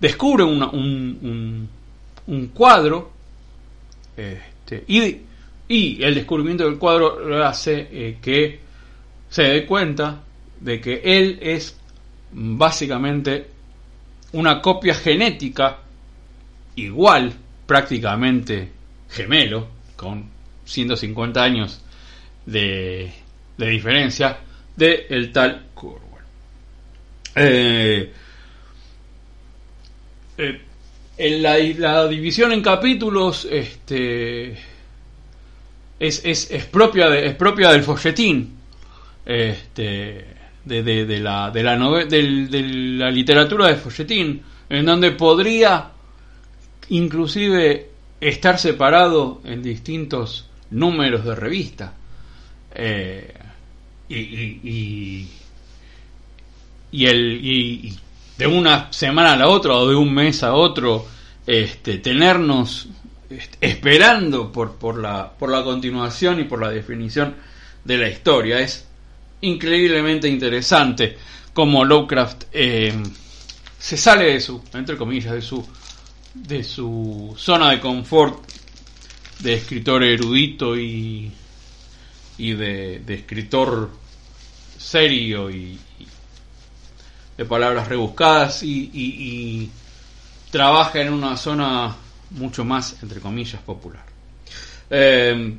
[0.00, 1.68] descubre un, un,
[2.26, 3.12] un, cuadro
[4.16, 5.18] este, y,
[5.68, 8.60] y, el descubrimiento del cuadro hace eh, que
[9.28, 10.22] se dé cuenta
[10.60, 11.78] de que él es
[12.32, 13.46] básicamente
[14.32, 15.78] una copia genética
[16.76, 17.32] igual,
[17.66, 18.70] prácticamente
[19.10, 20.24] gemelo, con
[20.64, 21.82] 150 años
[22.46, 23.12] de,
[23.56, 24.38] de diferencia,
[24.76, 26.00] de el tal Corwin.
[27.34, 28.12] Eh,
[30.40, 30.60] eh,
[31.18, 34.52] en la, división en capítulos este,
[35.98, 38.54] es, es, es, propia de, es propia del folletín
[39.26, 40.24] este,
[40.64, 41.76] de, de, la, de, la
[42.06, 42.62] de
[42.96, 45.90] la literatura de folletín, en donde podría
[46.88, 51.94] inclusive estar separado en distintos números de revista.
[52.74, 53.34] Eh,
[54.08, 55.28] y, y,
[56.92, 57.98] y, el, y,
[58.40, 61.06] de una semana a la otra o de un mes a otro,
[61.46, 62.88] este, tenernos
[63.28, 67.36] este, esperando por, por, la, por la continuación y por la definición
[67.84, 68.58] de la historia.
[68.60, 68.86] Es
[69.42, 71.18] increíblemente interesante
[71.52, 72.94] como Lovecraft eh,
[73.78, 75.62] se sale de su, entre comillas, de su,
[76.32, 78.42] de su zona de confort
[79.40, 81.30] de escritor erudito y,
[82.38, 83.90] y de, de escritor
[84.78, 85.78] serio y,
[87.40, 89.70] de palabras rebuscadas y,
[90.50, 91.96] trabaja en una zona
[92.32, 94.04] mucho más, entre comillas, popular.
[94.90, 95.54] Eh,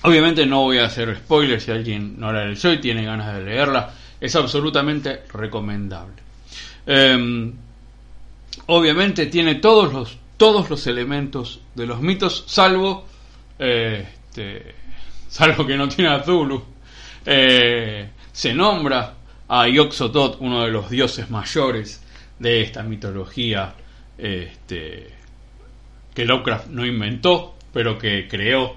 [0.00, 3.44] obviamente no voy a hacer spoilers si alguien no la leyó y tiene ganas de
[3.44, 3.92] leerla.
[4.18, 6.14] Es absolutamente recomendable.
[6.86, 7.52] Eh,
[8.64, 13.06] obviamente tiene todos los, todos los elementos de los mitos, salvo,
[13.58, 14.74] eh, este,
[15.28, 16.64] salvo que no tiene a Zulu.
[17.22, 19.19] se nombra
[19.52, 22.00] a Yoxotot, uno de los dioses mayores
[22.38, 23.74] de esta mitología
[24.16, 25.10] este,
[26.14, 28.76] que Lovecraft no inventó, pero que creó.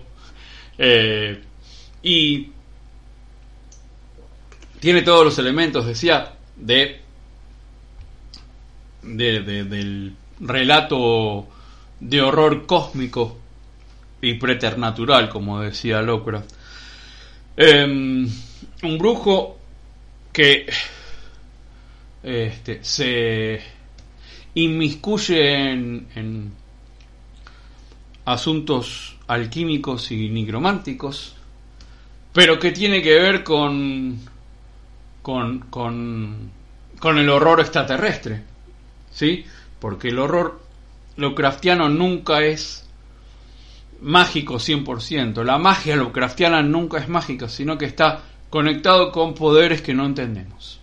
[0.79, 1.39] Eh,
[2.01, 2.49] y
[4.79, 7.01] tiene todos los elementos, decía, de,
[9.03, 11.47] del relato
[11.99, 13.37] de horror cósmico
[14.21, 16.51] y preternatural, como decía Lovecraft.
[17.57, 18.27] Em,
[18.81, 19.59] un brujo
[20.33, 20.65] que
[22.23, 23.61] este, se
[24.55, 26.51] inmiscuye en,
[28.25, 31.35] asuntos alquímicos y nigrománticos,
[32.31, 34.17] pero que tiene que ver con,
[35.21, 36.49] con, con,
[36.99, 38.43] con el horror extraterrestre,
[39.11, 39.45] ¿sí?
[39.79, 40.61] Porque el horror
[41.17, 42.87] Lovecraftiano nunca es
[44.01, 49.95] mágico 100%, la magia Lovecraftiana nunca es mágica, sino que está conectado con poderes que
[49.95, 50.79] no entendemos.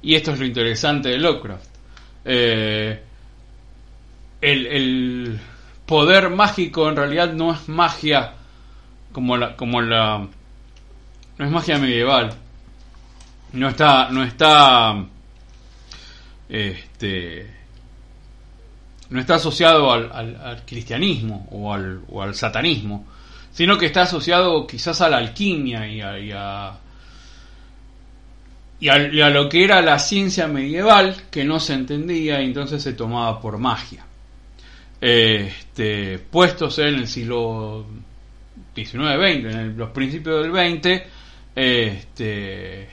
[0.00, 1.70] Y esto es lo interesante de Lovecraft.
[2.24, 3.02] Eh,
[4.40, 5.40] el,
[5.84, 8.34] poder mágico en realidad no es magia
[9.10, 10.18] como la, como la
[11.38, 12.32] no es magia medieval.
[13.54, 15.04] No está, no está,
[16.48, 17.56] este,
[19.10, 23.04] no está asociado al, al, cristianismo o al, o al satanismo
[23.58, 26.78] sino que está asociado quizás a la alquimia y a,
[28.78, 32.92] y a, lo que era la ciencia medieval que no se entendía y entonces se
[32.92, 34.06] tomaba por magia.
[35.00, 37.84] Este, puestos en el siglo
[38.76, 41.02] XIX-XX, en los principios del XX,
[41.56, 42.88] este,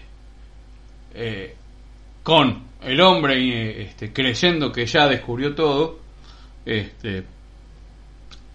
[1.14, 1.56] eh,
[2.24, 6.00] con el hombre este, creyendo que ya descubrió todo,
[6.66, 7.24] este,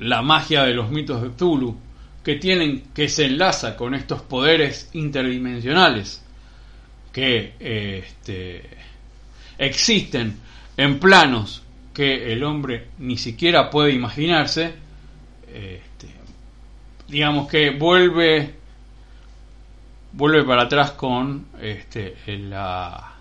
[0.00, 1.89] la magia de los mitos de Zulu
[2.24, 6.22] que tienen que se enlaza con estos poderes interdimensionales
[7.12, 8.68] que este,
[9.58, 10.38] existen
[10.76, 11.62] en planos
[11.94, 14.74] que el hombre ni siquiera puede imaginarse
[15.46, 16.08] este,
[17.08, 18.54] digamos que vuelve
[20.12, 23.14] vuelve para atrás con este, la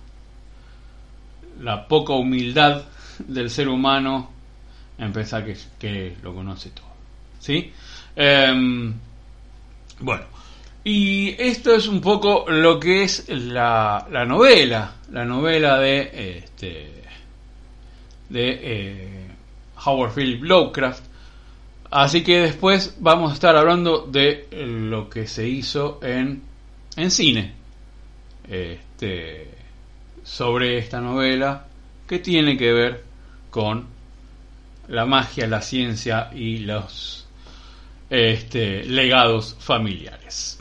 [1.62, 2.84] la poca humildad
[3.20, 4.30] del ser humano
[4.98, 6.89] en pensar que, que lo conoce todo
[7.40, 7.72] ¿sí?
[8.16, 8.94] Em,
[10.00, 10.26] bueno,
[10.84, 17.00] y esto es un poco lo que es la, la novela, la novela de este
[18.30, 19.28] de eh,
[19.86, 21.04] Howard Philip Lovecraft.
[21.92, 26.44] Así que después vamos a estar hablando de lo que se hizo en,
[26.96, 27.54] en cine
[28.48, 29.50] este,
[30.24, 31.66] sobre esta novela
[32.08, 33.04] que tiene que ver
[33.50, 33.88] con
[34.88, 37.19] la magia, la ciencia y los
[38.10, 40.59] este, legados familiares.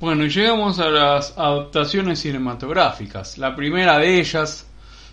[0.00, 3.36] Bueno, y llegamos a las adaptaciones cinematográficas.
[3.36, 4.66] La primera de ellas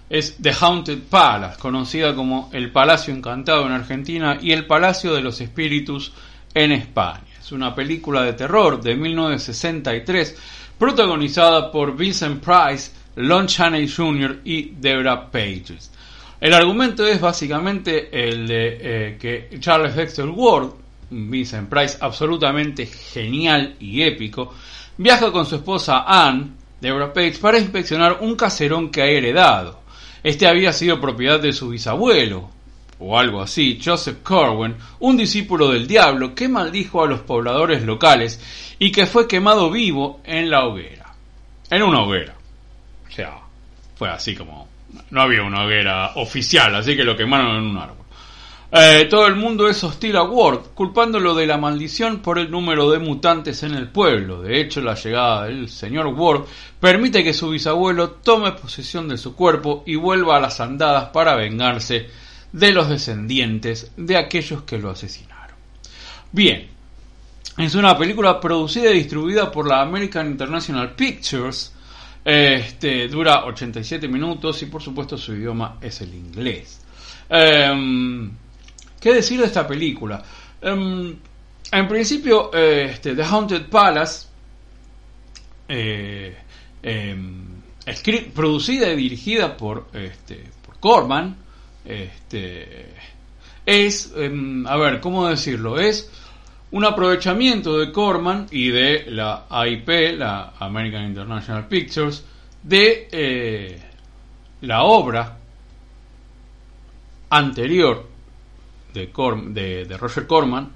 [0.10, 5.22] es The Haunted Palace, conocida como El Palacio Encantado en Argentina y El Palacio de
[5.22, 6.14] los Espíritus
[6.54, 7.26] en España.
[7.38, 10.38] Es una película de terror de 1963
[10.80, 14.40] protagonizada por Vincent Price, Lon Chaney Jr.
[14.46, 15.92] y Deborah Pages.
[16.40, 20.70] El argumento es básicamente el de eh, que Charles Dexter Ward,
[21.10, 24.54] Vincent Price absolutamente genial y épico,
[24.98, 29.82] viaja con su esposa Anne, Deborah Page, para inspeccionar un caserón que ha heredado.
[30.24, 32.50] Este había sido propiedad de su bisabuelo,
[33.00, 38.42] o algo así, Joseph Corwin, un discípulo del diablo que maldijo a los pobladores locales
[38.80, 41.14] y que fue quemado vivo en la hoguera.
[41.70, 42.36] En una hoguera.
[43.08, 43.38] O sea,
[43.96, 44.68] fue así como...
[45.12, 48.07] No había una hoguera oficial, así que lo quemaron en un árbol.
[48.70, 52.92] Eh, todo el mundo es hostil a Ward, culpándolo de la maldición por el número
[52.92, 54.42] de mutantes en el pueblo.
[54.42, 56.44] De hecho, la llegada del señor Ward
[56.80, 61.36] permite que su bisabuelo tome posesión de su cuerpo y vuelva a las andadas para
[61.36, 62.08] vengarse
[62.52, 65.56] de los descendientes de aquellos que lo asesinaron.
[66.34, 66.68] Bien,
[67.58, 71.74] es una película producida y distribuida por la American International Pictures.
[72.24, 76.82] Este, dura 87 minutos y por supuesto su idioma es el inglés.
[77.30, 78.30] Em,
[79.00, 80.24] ¿Qué decir de esta película?
[80.62, 81.16] Em,
[81.72, 84.28] en principio, eh, este, The Haunted Palace,
[85.68, 86.36] eh,
[86.82, 87.62] em,
[88.34, 91.36] producida y dirigida por, este, por Corman,
[91.86, 92.94] este,
[93.66, 95.80] es, em, a ver, ¿cómo decirlo?
[95.80, 96.10] Es
[96.72, 102.26] un aprovechamiento de Corman y de la AIP, la American International Pictures,
[102.64, 103.82] de eh,
[104.62, 105.38] la obra
[107.30, 108.17] anterior
[109.06, 110.72] de, de, Roger Corman,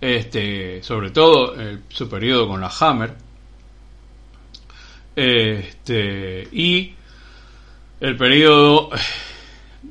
[0.00, 1.54] este, sobre todo
[1.88, 3.14] su periodo con la Hammer,
[5.16, 6.94] este, y
[8.00, 8.90] el periodo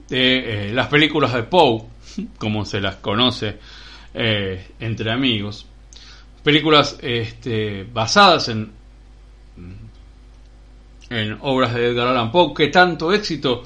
[0.08, 1.84] de eh, las películas de Poe,
[2.38, 3.58] como se las conoce
[4.14, 5.66] eh, entre amigos,
[6.44, 8.72] películas este, basadas en,
[11.10, 13.64] en obras de Edgar Allan Poe que tanto éxito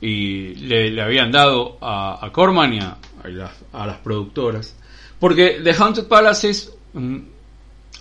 [0.00, 4.76] y le, habían dado a, a Corman y a, a las, productoras.
[5.18, 7.18] Porque The Haunted Palace es mm,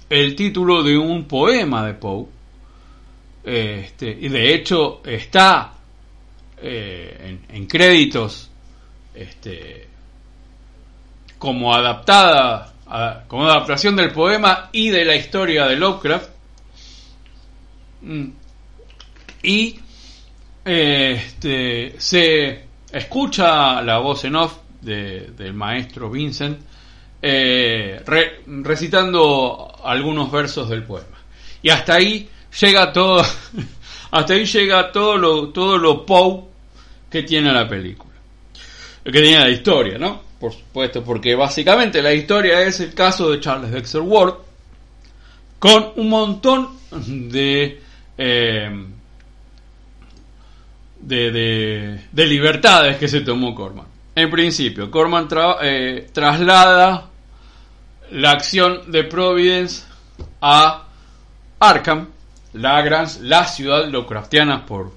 [0.10, 2.26] el título de un poema de Poe.
[3.44, 5.74] Este, y de hecho está
[6.62, 8.52] eh, en, créditos
[9.16, 9.88] este,
[11.40, 12.74] como adaptada,
[13.28, 16.30] como adaptación del poema y de la historia de Lovecraft.
[18.02, 18.28] Mm.
[19.44, 19.80] Y
[20.64, 26.60] este, se escucha la voz en off del maestro Vincent,
[27.22, 28.02] eh,
[28.46, 31.18] recitando algunos versos del poema.
[31.62, 32.28] Y hasta ahí
[32.60, 33.24] llega todo,
[34.12, 36.44] hasta ahí llega todo lo, todo lo Poe
[37.10, 38.14] que tiene la película,
[39.04, 40.32] que tiene la historia, ¿no?
[40.42, 44.34] por supuesto, porque básicamente la historia es el caso de Charles Dexter Ward
[45.60, 46.70] con un montón
[47.30, 47.80] de
[48.18, 48.86] eh,
[51.00, 53.86] de, de, libertades que se tomó Corman.
[54.14, 55.28] En principio, Corman
[55.62, 57.10] eh, traslada
[58.12, 59.84] la acción de Providence
[60.42, 60.84] a
[61.60, 62.10] Arkham,
[62.54, 64.92] la, gran, la ciudad Lovecraftiana por,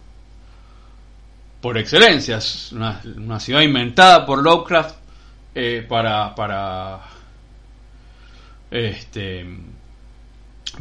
[1.61, 2.41] por excelencia.
[2.73, 4.97] Una, ciudad inventada por Lovecraft
[5.55, 7.01] eh, para, para,
[8.73, 9.47] este,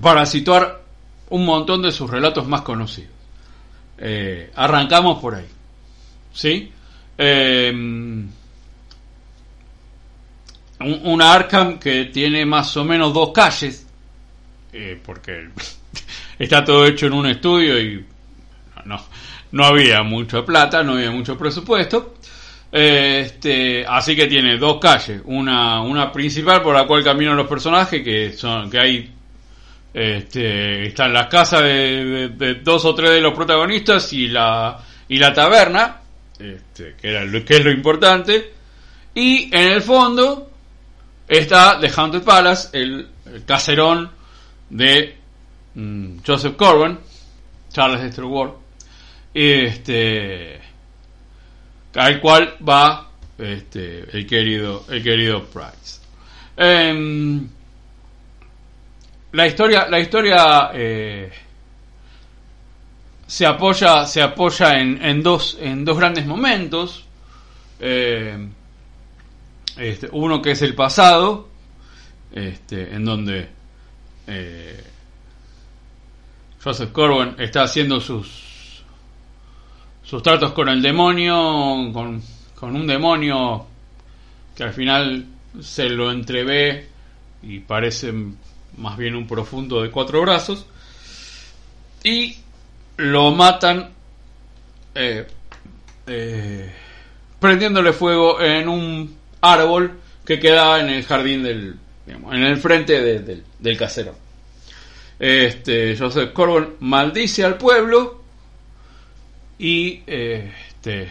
[0.01, 0.81] para situar
[1.29, 3.13] un montón de sus relatos más conocidos.
[3.99, 5.47] Eh, arrancamos por ahí.
[6.33, 6.72] ¿Sí?
[7.17, 7.73] Eh,
[10.79, 13.87] una Arkham que tiene más o menos dos calles,
[14.73, 15.49] eh, porque
[16.39, 18.05] está todo hecho en un estudio y
[18.85, 19.01] no,
[19.51, 22.15] no había mucha plata, no había mucho presupuesto.
[22.71, 28.01] Este, así que tiene dos calles, una, una principal por la cual caminan los personajes,
[28.03, 29.13] que son, que hay
[29.93, 35.31] este, están las casas de, dos o tres de los protagonistas y la, y la
[35.31, 36.01] taberna,
[36.39, 38.53] este, que, era lo, que es lo importante.
[39.15, 40.49] Y en el fondo
[41.27, 43.09] está The Haunted Palace, el,
[43.45, 44.11] caserón
[44.69, 45.17] de
[45.75, 46.99] mm, Joseph Corwin,
[47.71, 48.51] Charles Dexter Ward,
[49.33, 50.59] este,
[51.95, 56.01] al cual va este, el querido el querido Price.
[56.55, 57.47] Em,
[59.31, 61.31] la historia, la historia eh,
[63.33, 67.03] se apoya, se apoya en, en, dos, en dos grandes momentos.
[67.79, 68.47] Eh,
[69.75, 71.49] este, uno que es el pasado,
[72.31, 73.49] este, en donde
[74.27, 74.83] eh,
[76.63, 78.83] Joseph Corwin está haciendo sus
[80.03, 82.21] sus tratos con el demonio, con,
[82.53, 83.65] con un demonio
[84.55, 85.25] que al final
[85.59, 86.87] se lo entrevé
[87.41, 88.13] y parece
[88.77, 90.67] más bien un profundo de cuatro brazos,
[92.03, 92.42] y
[92.97, 93.89] lo matan
[94.95, 95.27] eh,
[96.07, 96.71] eh,
[97.39, 101.75] prendiéndole fuego en un árbol que queda en el jardín del,
[102.07, 104.15] en el frente del casero.
[105.19, 108.23] Este, Joseph Corbin maldice al pueblo
[109.59, 111.09] y este,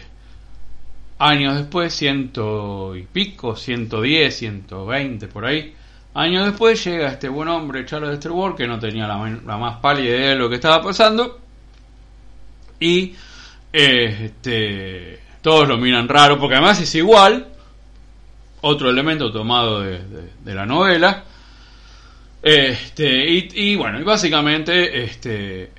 [1.19, 5.75] años después, ciento y pico, ciento diez, ciento veinte por ahí,
[6.15, 10.29] Años después llega este buen hombre, Charles Ward, que no tenía la, más pálida idea
[10.31, 11.41] de lo que estaba pasando.
[12.83, 13.15] Y
[13.73, 17.47] este, todos lo miran raro, porque además es igual.
[18.63, 21.25] Otro elemento tomado de, la novela.
[22.43, 25.71] Este, y, bueno, y básicamente este,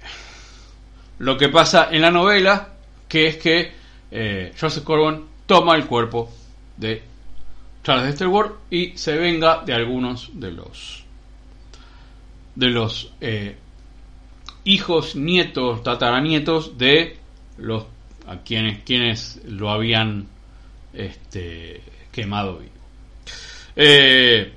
[1.19, 2.69] lo que pasa en la novela,
[3.09, 3.71] que es que
[4.11, 6.31] eh, Joseph Corbin toma el cuerpo
[6.77, 7.01] de
[7.83, 11.03] Charles Dexter Ward y se venga de algunos de los
[12.55, 13.57] de los eh,
[14.65, 17.17] hijos, nietos, tataranietos de
[17.57, 17.85] los
[18.27, 20.27] a quienes quienes lo habían
[20.93, 22.71] este, quemado vivo.
[23.75, 24.53] Eh,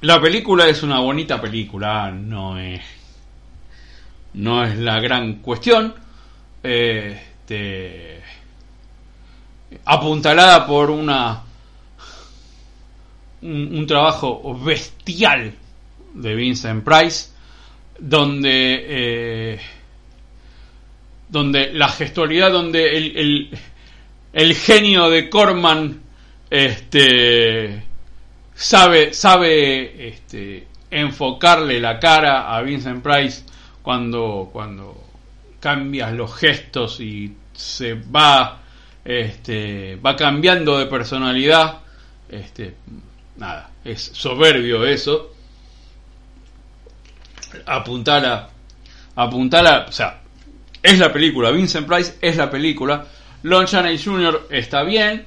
[0.00, 2.80] la película es una bonita película, no es
[4.34, 5.94] no es la gran cuestión.
[6.62, 8.20] Este,
[9.84, 11.42] apuntalada por una
[13.42, 15.54] un, trabajo bestial
[16.14, 17.30] de Vincent Price,
[18.00, 19.60] donde, eh,
[21.28, 23.50] donde la gestualidad, donde el,
[24.32, 26.00] el, genio de Corman
[26.48, 27.82] este,
[28.54, 33.44] sabe, sabe este, enfocarle la cara a Vincent Price
[33.82, 35.04] cuando, cuando
[35.60, 38.62] cambias los gestos y se va,
[39.04, 41.80] este, va cambiando de personalidad.
[42.30, 42.76] Este,
[43.36, 45.34] nada, es soberbio eso.
[47.66, 48.48] Apuntala,
[49.16, 50.20] apuntala, o sea,
[50.82, 53.06] es la película, Vincent Price es la película,
[53.42, 54.48] Lon Chaney Jr.
[54.50, 55.26] está bien,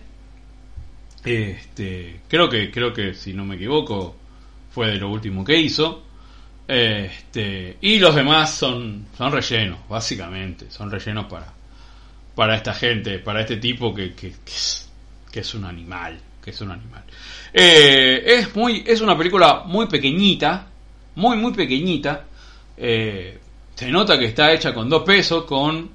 [1.23, 4.15] este, creo que, creo que si no me equivoco,
[4.71, 6.03] fue de lo último que hizo.
[6.67, 11.53] Este, y los demás son, son rellenos, básicamente, son rellenos para,
[12.35, 14.33] para esta gente, para este tipo que, que,
[15.31, 17.03] que es un animal que es un animal.
[17.53, 20.67] Eh, es, muy, es una película muy pequeñita,
[21.15, 22.25] muy, muy pequeñita.
[22.77, 23.39] Eh,
[23.75, 25.89] se nota que está hecha con dos pesos, con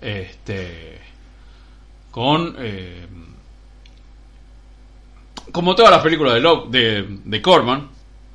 [0.00, 0.98] este,
[2.10, 3.06] con eh,
[5.52, 7.88] como todas las películas de, de, de Corman,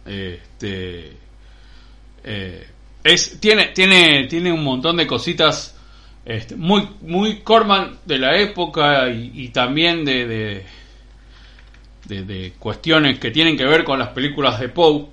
[0.05, 1.17] este,
[3.03, 5.75] es, tiene, tiene, tiene un montón de cositas
[6.25, 10.65] este, muy, muy Corman de la época y, también de
[12.17, 15.05] de, cuestiones que tienen que ver con las películas de Poe,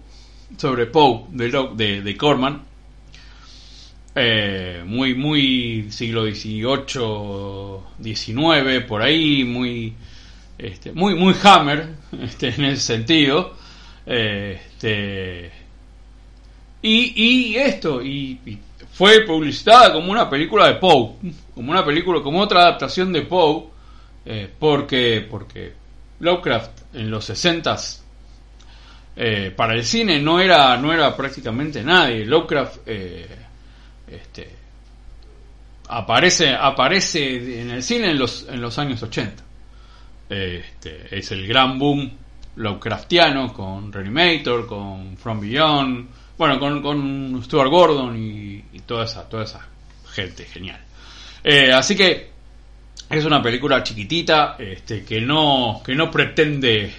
[0.57, 2.62] sobre Poe, de, de, de Corman.
[4.14, 9.92] Eh, muy, muy siglo XVIII, XIX, por ahí, muy,
[10.57, 11.88] este, muy, muy Hammer,
[12.22, 13.55] este, en ese sentido.
[14.07, 15.51] Este,
[16.80, 18.59] y, y esto, y,
[18.92, 21.16] fue publicitada como una película de Poe,
[21.55, 23.64] como una película, como otra adaptación de Poe,
[24.24, 25.74] eh, porque, porque
[26.20, 27.76] Lovecraft en los 60
[29.16, 32.24] eh, para el cine no era, no era prácticamente nadie.
[32.24, 33.26] Lovecraft eh,
[34.06, 34.48] este,
[35.88, 39.42] aparece, aparece en el cine en los, en los años 80.
[40.28, 42.10] Este, es el gran boom
[42.56, 46.08] Lovecraftiano con Reanimator, con From Beyond,
[46.38, 49.66] bueno, con, con Stuart Gordon y, toda esa, toda esa
[50.10, 50.80] gente genial.
[51.42, 52.30] Eh, así que
[53.08, 56.92] es una película chiquitita, este, que no, que no pretende,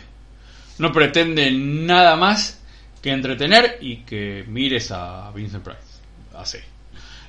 [0.80, 2.61] no pretende nada más
[3.01, 5.80] que entretener y que mires a Vincent Price.
[6.36, 6.59] Así.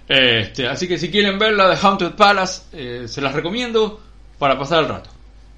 [0.09, 4.01] Este, así que si quieren ver la de Haunted Palace, eh, se las recomiendo
[4.38, 5.11] para pasar el rato.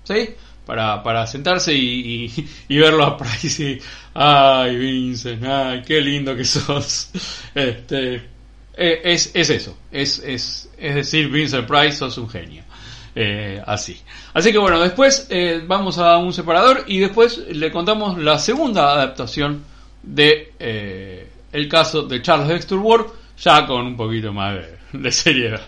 [0.04, 0.34] ¿Sí?
[0.70, 2.32] para, para sentarse y,
[2.68, 3.80] y, verlo a Price y,
[4.14, 7.10] ay Vincent, ay, qué lindo que sos.
[7.54, 8.22] Este,
[8.76, 12.62] e, es, es eso, es, es, es decir, Vincent Price, sos un genio.
[13.14, 14.00] Eh, así.
[14.34, 18.92] Así que bueno, después eh, vamos a un separador y después le contamos la segunda
[18.92, 19.64] adaptación
[20.02, 23.06] de eh, el caso de Charles Dexter Ward,
[23.38, 24.58] ya con un poquito más
[24.92, 25.62] de seriedad.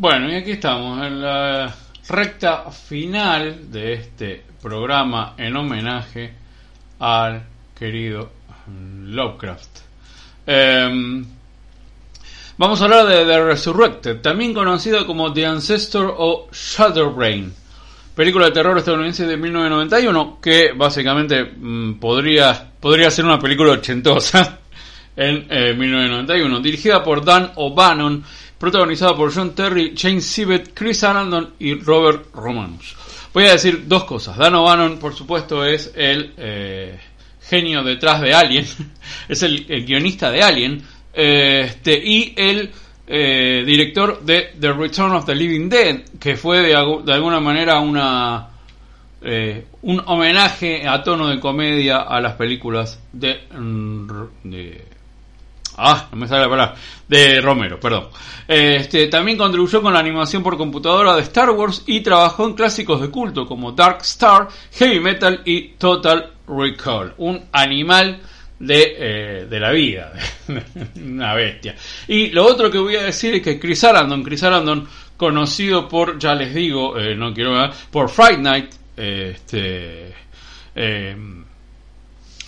[0.00, 1.74] Bueno, y aquí estamos en la
[2.08, 6.32] recta final de este programa en homenaje
[7.00, 7.42] al
[7.78, 8.30] querido
[9.04, 9.68] Lovecraft.
[10.46, 11.22] Em,
[12.56, 17.52] vamos a hablar de The Resurrected, también conocido como The Ancestor o Shadowbrain,
[18.14, 24.60] película de terror estadounidense de 1991 que básicamente mm, podría, podría ser una película ochentosa
[25.14, 25.46] en
[25.78, 28.24] 1991, eh, dirigida por Dan O'Bannon
[28.60, 32.94] protagonizada por John Terry, Jane Sibbett, Chris Araldon y Robert Romanus.
[33.32, 34.36] Voy a decir dos cosas.
[34.36, 37.00] Dan O'Bannon, por supuesto, es el eh,
[37.40, 38.66] genio detrás de Alien,
[39.28, 42.70] es el, guionista de Alien, este, y el
[43.06, 48.46] eh, director de The Return of the Living Dead, que fue de, alguna manera una
[49.22, 53.40] eh, un homenaje a tono de comedia a las películas de,
[54.44, 54.84] de
[55.82, 56.74] Ah, no me sale la palabra.
[57.08, 58.08] De Romero, perdón.
[58.46, 63.00] Este, también contribuyó con la animación por computadora de Star Wars y trabajó en clásicos
[63.00, 67.14] de culto como Dark Star, Heavy Metal y Total Recall.
[67.18, 68.20] Un animal
[68.58, 70.12] de, eh, de la vida.
[70.96, 71.74] Una bestia.
[72.08, 76.18] Y lo otro que voy a decir es que Chris Arandon, Chris Arandon, conocido por,
[76.18, 80.14] ya les digo, eh, no quiero ver, por Friday Night, este.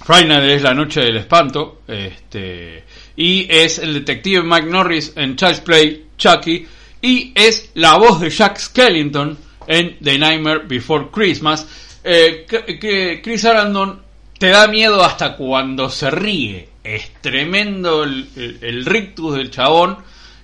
[0.04, 2.84] Friday es la noche del espanto, este
[3.16, 6.66] y es el detective Mike Norris en Child's Play, Chucky,
[7.00, 11.66] y es la voz de Jack Skellington en The Nightmare Before Christmas.
[12.02, 14.00] Eh, que, Chris Arandon
[14.38, 16.68] te da miedo hasta cuando se ríe.
[16.82, 19.98] Es tremendo el, rictus del chabón.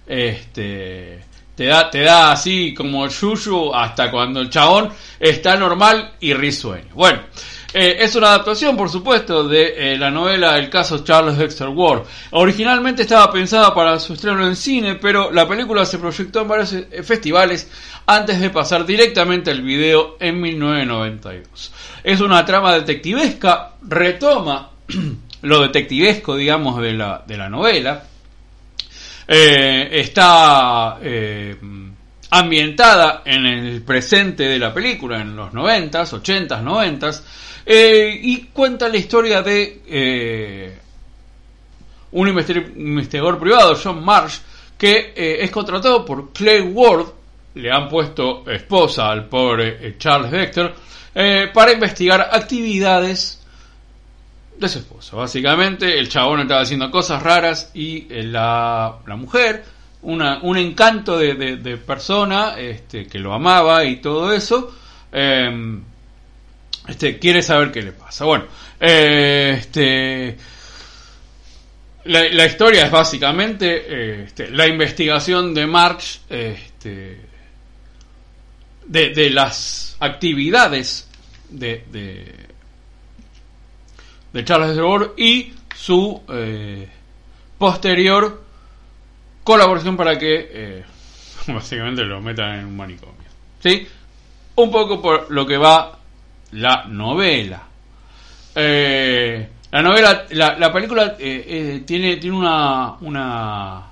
[0.07, 1.21] Este,
[1.55, 6.33] te da, te da así como el yuyu hasta cuando el chabón está normal y
[6.33, 6.95] risueño.
[6.95, 7.23] Bueno,
[7.75, 12.05] eh, es una adaptación, por supuesto, de eh, la novela El caso Charles Dexter Ward.
[12.31, 16.73] Originalmente estaba pensada para su estreno en cine, pero la película se proyectó en varios
[16.73, 17.71] eh, festivales
[18.07, 21.73] antes de pasar directamente al video en 1992.
[22.05, 24.71] Es una trama detectivesca, retoma
[25.43, 28.03] lo detectivesco, digamos, de la, de la novela.
[29.29, 30.99] está
[32.31, 37.23] ambientada en el presente de la película, en los 90s, 80s, 90s,
[37.71, 40.79] eh, y cuenta la historia de eh,
[42.13, 44.39] un investigador privado, John Marsh,
[44.79, 47.09] que eh, es contratado por Clay Ward,
[47.57, 50.73] le han puesto esposa al pobre Charles Dexter,
[51.53, 53.45] para investigar actividades
[54.57, 55.17] de su esposa.
[55.17, 59.63] Básicamente, el chabón estaba haciendo cosas raras y la, mujer,
[60.01, 64.73] una, un encanto de, persona este, que lo amaba y todo eso,
[66.89, 68.25] este, quiere saber qué le pasa.
[68.25, 68.47] Bueno,
[68.81, 70.39] eh, este,
[72.05, 77.21] la, historia es básicamente eh, este, la investigación de March este,
[78.87, 81.11] de, las actividades
[81.51, 81.85] de,
[84.33, 86.89] de, Charles de y su eh,
[87.59, 88.45] posterior
[89.45, 90.85] colaboración para que
[91.49, 93.29] básicamente lo metan en un manicomio.
[93.61, 93.87] ¿Sí?
[94.55, 95.98] Un poco por lo que va
[96.53, 97.63] la novela.
[98.55, 103.85] Eh, la novela, la, película eh, eh, tiene, tiene una, una.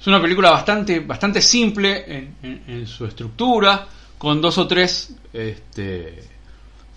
[0.00, 3.86] Es una película bastante, bastante simple en, su estructura,
[4.18, 6.28] con dos o tres este,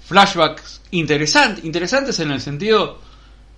[0.06, 3.00] flashbacks interesantes, interesantes en el sentido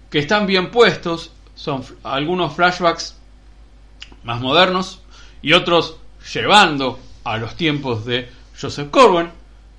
[0.09, 1.31] que están bien puestos.
[1.55, 3.15] Son algunos flashbacks
[4.23, 5.01] más modernos
[5.41, 5.97] y otros
[6.33, 8.29] llevando a los tiempos de
[8.59, 9.29] Joseph Corwin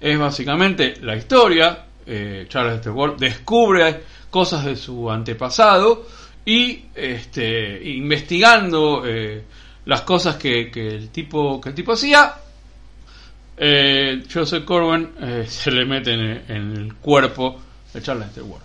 [0.01, 1.84] es básicamente la historia.
[2.07, 6.07] Eh, Charles Stewart descubre cosas de su antepasado
[6.44, 9.44] y este, investigando eh,
[9.84, 12.34] las cosas que, el tipo que el tipo hacía,
[13.57, 17.61] eh, Joseph Corwin eh, se le mete en, el cuerpo
[17.92, 18.62] de Charles Stewart.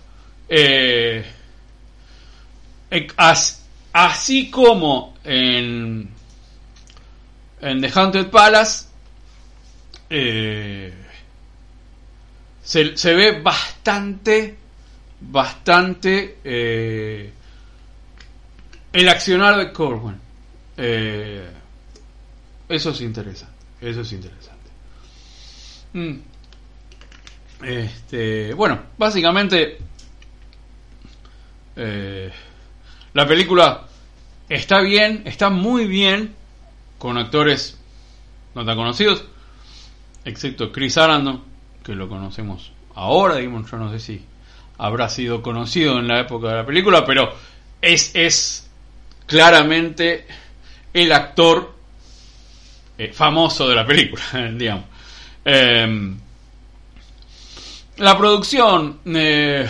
[3.92, 6.08] así como en,
[7.60, 8.86] en The Haunted Palace,
[10.10, 11.03] eh,
[12.64, 14.56] se, ve bastante,
[15.20, 17.32] bastante eh,
[18.92, 20.18] el accionar de Corwin.
[20.76, 21.50] Eh,
[22.68, 24.70] eso es interesante, eso es interesante.
[25.92, 26.14] Mm.
[27.62, 29.78] Este, bueno, básicamente
[31.76, 32.32] eh,
[33.12, 33.86] la película
[34.48, 36.34] está bien, está muy bien,
[36.98, 37.78] con actores
[38.54, 39.24] no tan conocidos,
[40.24, 41.53] excepto Chris Arandon,
[41.84, 44.24] que lo conocemos ahora, digamos, yo no sé si
[44.78, 47.32] habrá sido conocido en la época de la película, pero
[47.80, 48.70] es, es
[49.26, 50.26] claramente
[50.92, 51.74] el actor
[52.96, 54.22] eh, famoso de la película,
[54.54, 54.86] digamos.
[55.44, 56.18] Em,
[57.98, 59.68] la producción, eh,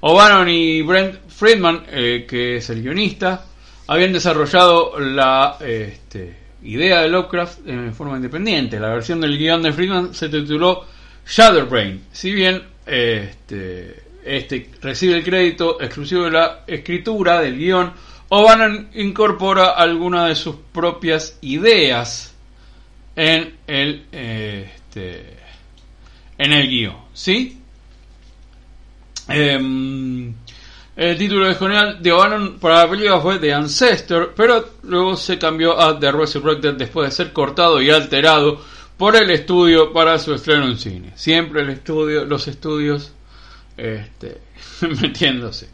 [0.00, 3.46] O'Bannon y Brent Friedman, eh, que es el guionista,
[3.86, 8.78] habían desarrollado la este, idea de Lovecraft en forma independiente.
[8.78, 10.86] La versión del guion de Friedman se tituló
[11.26, 17.92] Shadowbrain, si bien este, este recibe el crédito exclusivo de la escritura del guion,
[18.28, 22.34] O'Bannon incorpora algunas de sus propias ideas
[23.16, 25.36] en el este,
[26.38, 27.60] en el guion, ¿sí?
[29.28, 30.34] Em,
[30.96, 35.80] el título original de O'Bannon para la película fue The Ancestor, pero luego se cambió
[35.80, 38.60] a The Resurrected después de ser cortado y alterado
[38.96, 41.12] por el estudio para su estreno en cine.
[41.14, 43.12] Siempre el estudio, los estudios
[43.76, 44.40] este,
[45.00, 45.68] metiéndose.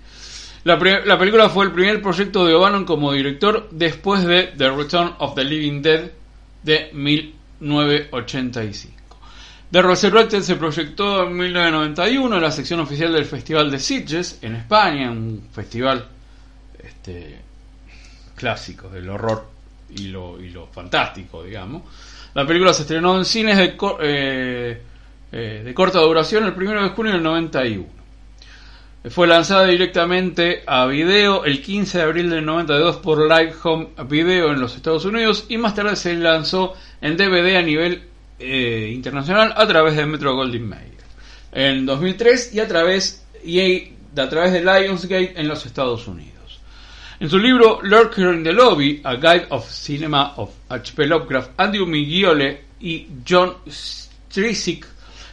[0.65, 5.15] La, la, película fue el primer proyecto de O'Bannon como director después de The Return
[5.19, 6.11] of the Living Dead
[6.63, 9.01] de 1985.
[9.71, 14.57] The Resurrected se proyectó en 1991 en la sección oficial del Festival de Sitges en
[14.57, 16.09] España, un festival
[16.83, 17.39] este,
[18.35, 19.49] clásico del horror
[19.91, 21.83] y lo, y lo fantástico, digamos.
[22.35, 24.83] La película se estrenó en cines de, eh,
[25.33, 28.01] eh, de corta duración el 1 de junio del 91.
[29.09, 34.53] Fue lanzada directamente a video el 15 de abril del 92 por Live Home Video
[34.53, 38.03] en los Estados Unidos y más tarde se lanzó en DVD a nivel
[38.39, 41.01] eh, internacional a través de Metro Goldwyn Mayer
[41.53, 46.40] en 2003 y a través, y a través de Lionsgate en los Estados Unidos.
[47.21, 51.07] En su libro Lurker in the Lobby, A Guide of Cinema of H.P.
[51.07, 54.87] Lovecraft, Andrew Migiole y John Strisik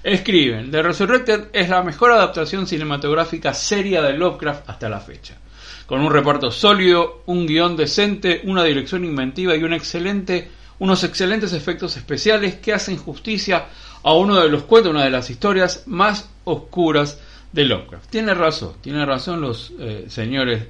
[0.04, 5.38] escriben, The Resurrected es la mejor adaptación cinematográfica seria de Lovecraft hasta la fecha.
[5.86, 11.54] Con un reparto sólido, un guion decente, una dirección inventiva y un excelente unos excelentes
[11.54, 13.68] efectos especiales que hacen justicia
[14.04, 17.18] a uno de los cuentos, una de las historias más oscuras
[17.54, 18.10] de Lovecraft.
[18.10, 20.66] Tiene razón, tiene razón los eh, señores,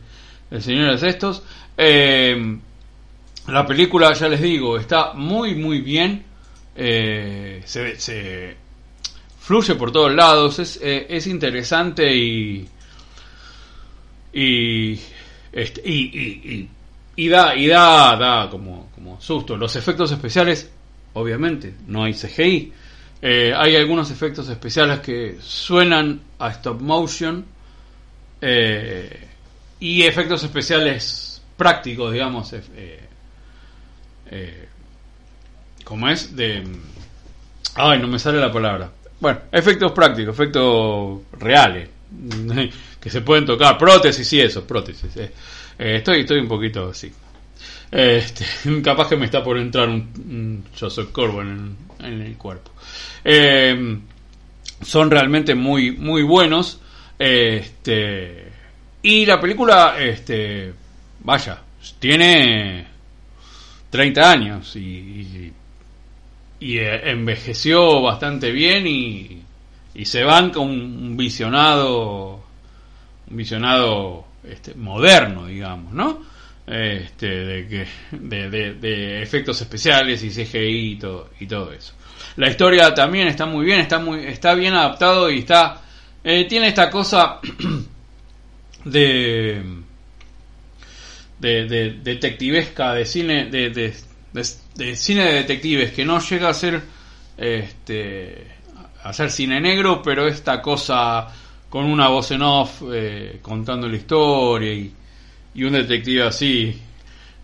[0.51, 1.43] eh, señores estos.
[1.77, 2.57] Eh,
[3.47, 6.23] la película, ya les digo, está muy muy bien.
[6.75, 8.55] se,
[9.39, 12.67] fluye por todos lados, es, es interesante y
[14.33, 14.99] y,
[15.51, 16.69] este, y,
[17.15, 19.57] y da, y da, da como, como susto.
[19.57, 20.69] Los efectos especiales,
[21.13, 22.71] obviamente, no hay CGI.
[23.21, 27.43] Eh, hay algunos efectos especiales que suenan a stop motion
[28.39, 29.26] eh,
[29.79, 32.99] y efectos especiales prácticos, digamos, eh,
[34.27, 34.67] eh,
[35.83, 36.63] como es de...
[37.75, 38.91] Ay, no me sale la palabra.
[39.19, 41.89] Bueno, efectos prácticos, efectos reales,
[43.01, 45.15] que se pueden tocar, prótesis y eso, prótesis.
[45.17, 45.31] Eh,
[45.77, 47.11] estoy, estoy un poquito así.
[47.91, 48.45] Este,
[48.83, 52.71] capaz que me está por entrar un, Joseph Corbin en, el cuerpo.
[54.81, 56.79] Son realmente muy, muy buenos.
[57.17, 58.56] Este,
[59.01, 60.73] y la película, este,
[61.19, 61.61] vaya,
[61.99, 62.87] tiene
[63.89, 65.53] 30 años y,
[66.59, 69.41] y, envejeció bastante bien y,
[69.93, 72.43] y se van con un visionado,
[73.29, 76.21] un visionado este, moderno, digamos, ¿no?
[76.67, 81.93] Este, de, que, de, efectos especiales y CGI y todo, y todo eso.
[82.35, 85.81] La historia también está muy bien, está muy, está bien adaptado y está,
[86.23, 87.39] eh, tiene esta cosa
[88.91, 89.63] de,
[91.39, 96.81] de, detectivesca, de cine, de, de, cine de detectives que no llega a ser,
[97.37, 98.47] este,
[99.03, 101.27] a cine negro, pero esta cosa
[101.69, 104.93] con una voz en off eh, contando la historia y,
[105.53, 106.81] y, un detective así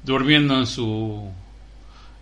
[0.03, 1.29] durmiendo en su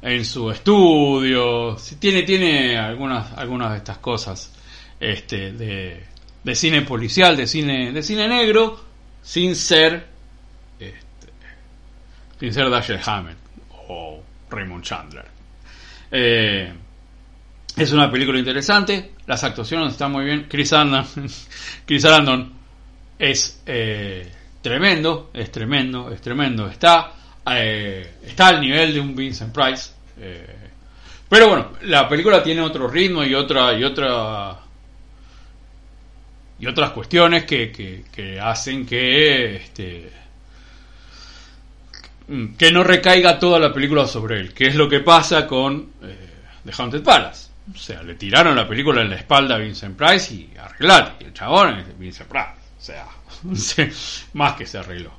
[0.02, 1.78] en su estudio.
[2.00, 4.52] Tiene tiene algunas algunas de estas cosas
[5.00, 6.04] este de,
[6.44, 8.91] de cine policial de cine de cine negro
[9.22, 10.08] sin ser
[10.80, 11.28] este,
[12.40, 13.38] sin ser Dashiell Hammett
[13.88, 15.26] o Raymond Chandler
[16.12, 16.74] eh,
[17.78, 20.46] es una película interesante, las actuaciones están muy bien.
[20.50, 21.06] Chris Andon,
[21.86, 22.52] Chris Andon
[23.18, 24.30] es eh,
[24.62, 26.68] tremendo, es tremendo, es tremendo.
[26.68, 27.14] Está,
[27.50, 29.92] eh, está al nivel de un Vincent Price.
[31.30, 34.60] Pero bueno, la película tiene otro ritmo y otra y otra
[36.62, 40.12] y otras cuestiones que, que, hacen que este
[42.58, 45.94] que no recaiga toda la película sobre él, que es lo que pasa con
[46.64, 47.50] The Haunted Palace.
[47.74, 51.26] O sea, le tiraron la película en la espalda a Vincent Price y arreglate.
[51.26, 52.62] El chabón es Vincent Price.
[52.80, 53.90] O sea,
[54.34, 55.12] más que se arregló.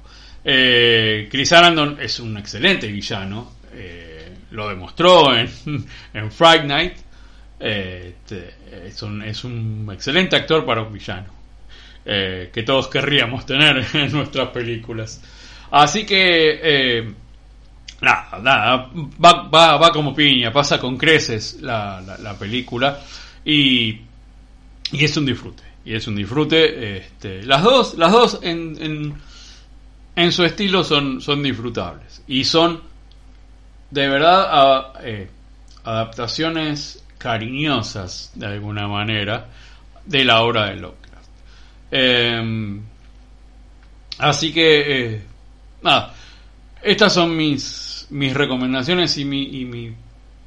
[0.44, 3.56] Eh, Chris Arandon es un excelente villano.
[3.74, 5.50] Eh, lo demostró en,
[6.14, 6.94] en Fright Night.
[7.64, 8.54] Eh, este,
[8.88, 11.32] es, un, es, un, excelente actor para un villano.
[12.04, 15.22] Eh, que todos querríamos tener en nuestras películas.
[15.70, 17.14] Así que
[18.02, 18.90] Nada, nada,
[19.24, 22.98] va, va, va como piña, pasa con creces la, la, película
[23.44, 23.90] y,
[24.90, 29.14] y, es un disfrute, y es un disfrute, este, las dos, las dos en, en,
[30.16, 32.80] en, su estilo son, son disfrutables y son
[33.92, 35.30] de verdad eh,
[35.84, 39.46] adaptaciones cariñosas de alguna manera
[40.04, 41.30] de la obra de Lovecraft.
[41.90, 42.82] Em,
[44.18, 45.22] así que, eh,
[45.82, 46.14] nada,
[46.82, 49.92] estas son mis mis recomendaciones y mi, mi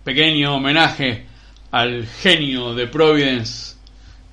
[0.04, 1.26] pequeño homenaje
[1.72, 3.76] al genio de Providence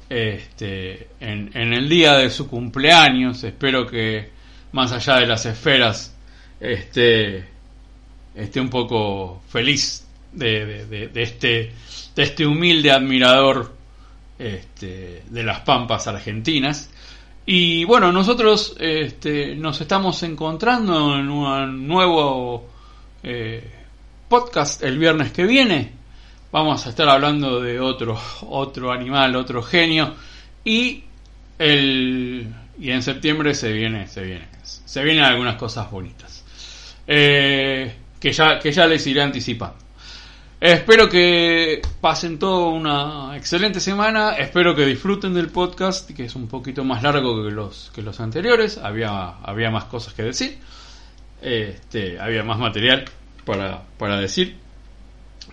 [0.09, 3.43] este, en, en, el día de su cumpleaños.
[3.43, 4.31] Espero que
[4.73, 6.15] más allá de las esferas
[6.61, 7.47] esté,
[8.35, 11.73] esté un poco feliz de, de, de, este,
[12.17, 13.73] este humilde admirador
[14.39, 16.91] este, de las Pampas argentinas.
[17.45, 22.69] Y bueno, nosotros este, nos estamos encontrando en un nuevo
[23.23, 23.69] eh,
[24.29, 25.93] podcast el viernes que viene.
[26.53, 30.15] Vamos a estar hablando de otro, otro animal, otro genio.
[30.65, 31.05] Y
[31.59, 36.45] el y en septiembre se viene, se viene, se vienen algunas cosas bonitas.
[37.07, 39.77] Eh, que ya, que ya les iré anticipando.
[40.65, 44.37] Espero que pasen toda una excelente semana.
[44.37, 48.21] Espero que disfruten del podcast, que es un poquito más largo que los, que los
[48.21, 48.79] anteriores.
[48.79, 50.59] Había, había más cosas que decir.
[51.41, 53.07] Este, había más material
[53.45, 54.57] para, para decir,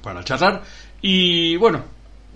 [0.03, 0.61] para charlar.
[1.01, 1.85] Y bueno,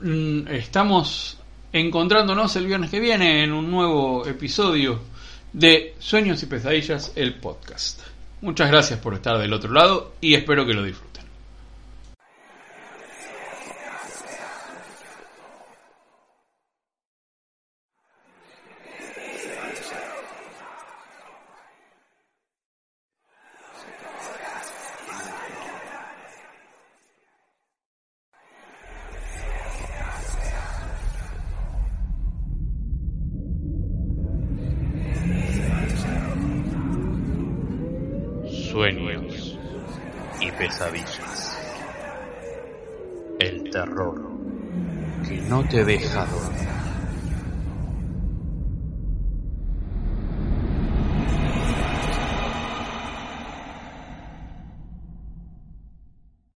[0.01, 1.37] mm, estamos
[1.71, 4.99] encontrándonos el viernes que viene en un nuevo episodio
[5.53, 8.01] de Sueños y Pesadillas, el podcast.
[8.41, 11.12] Muchas gracias por estar del otro lado y espero que lo disfruten.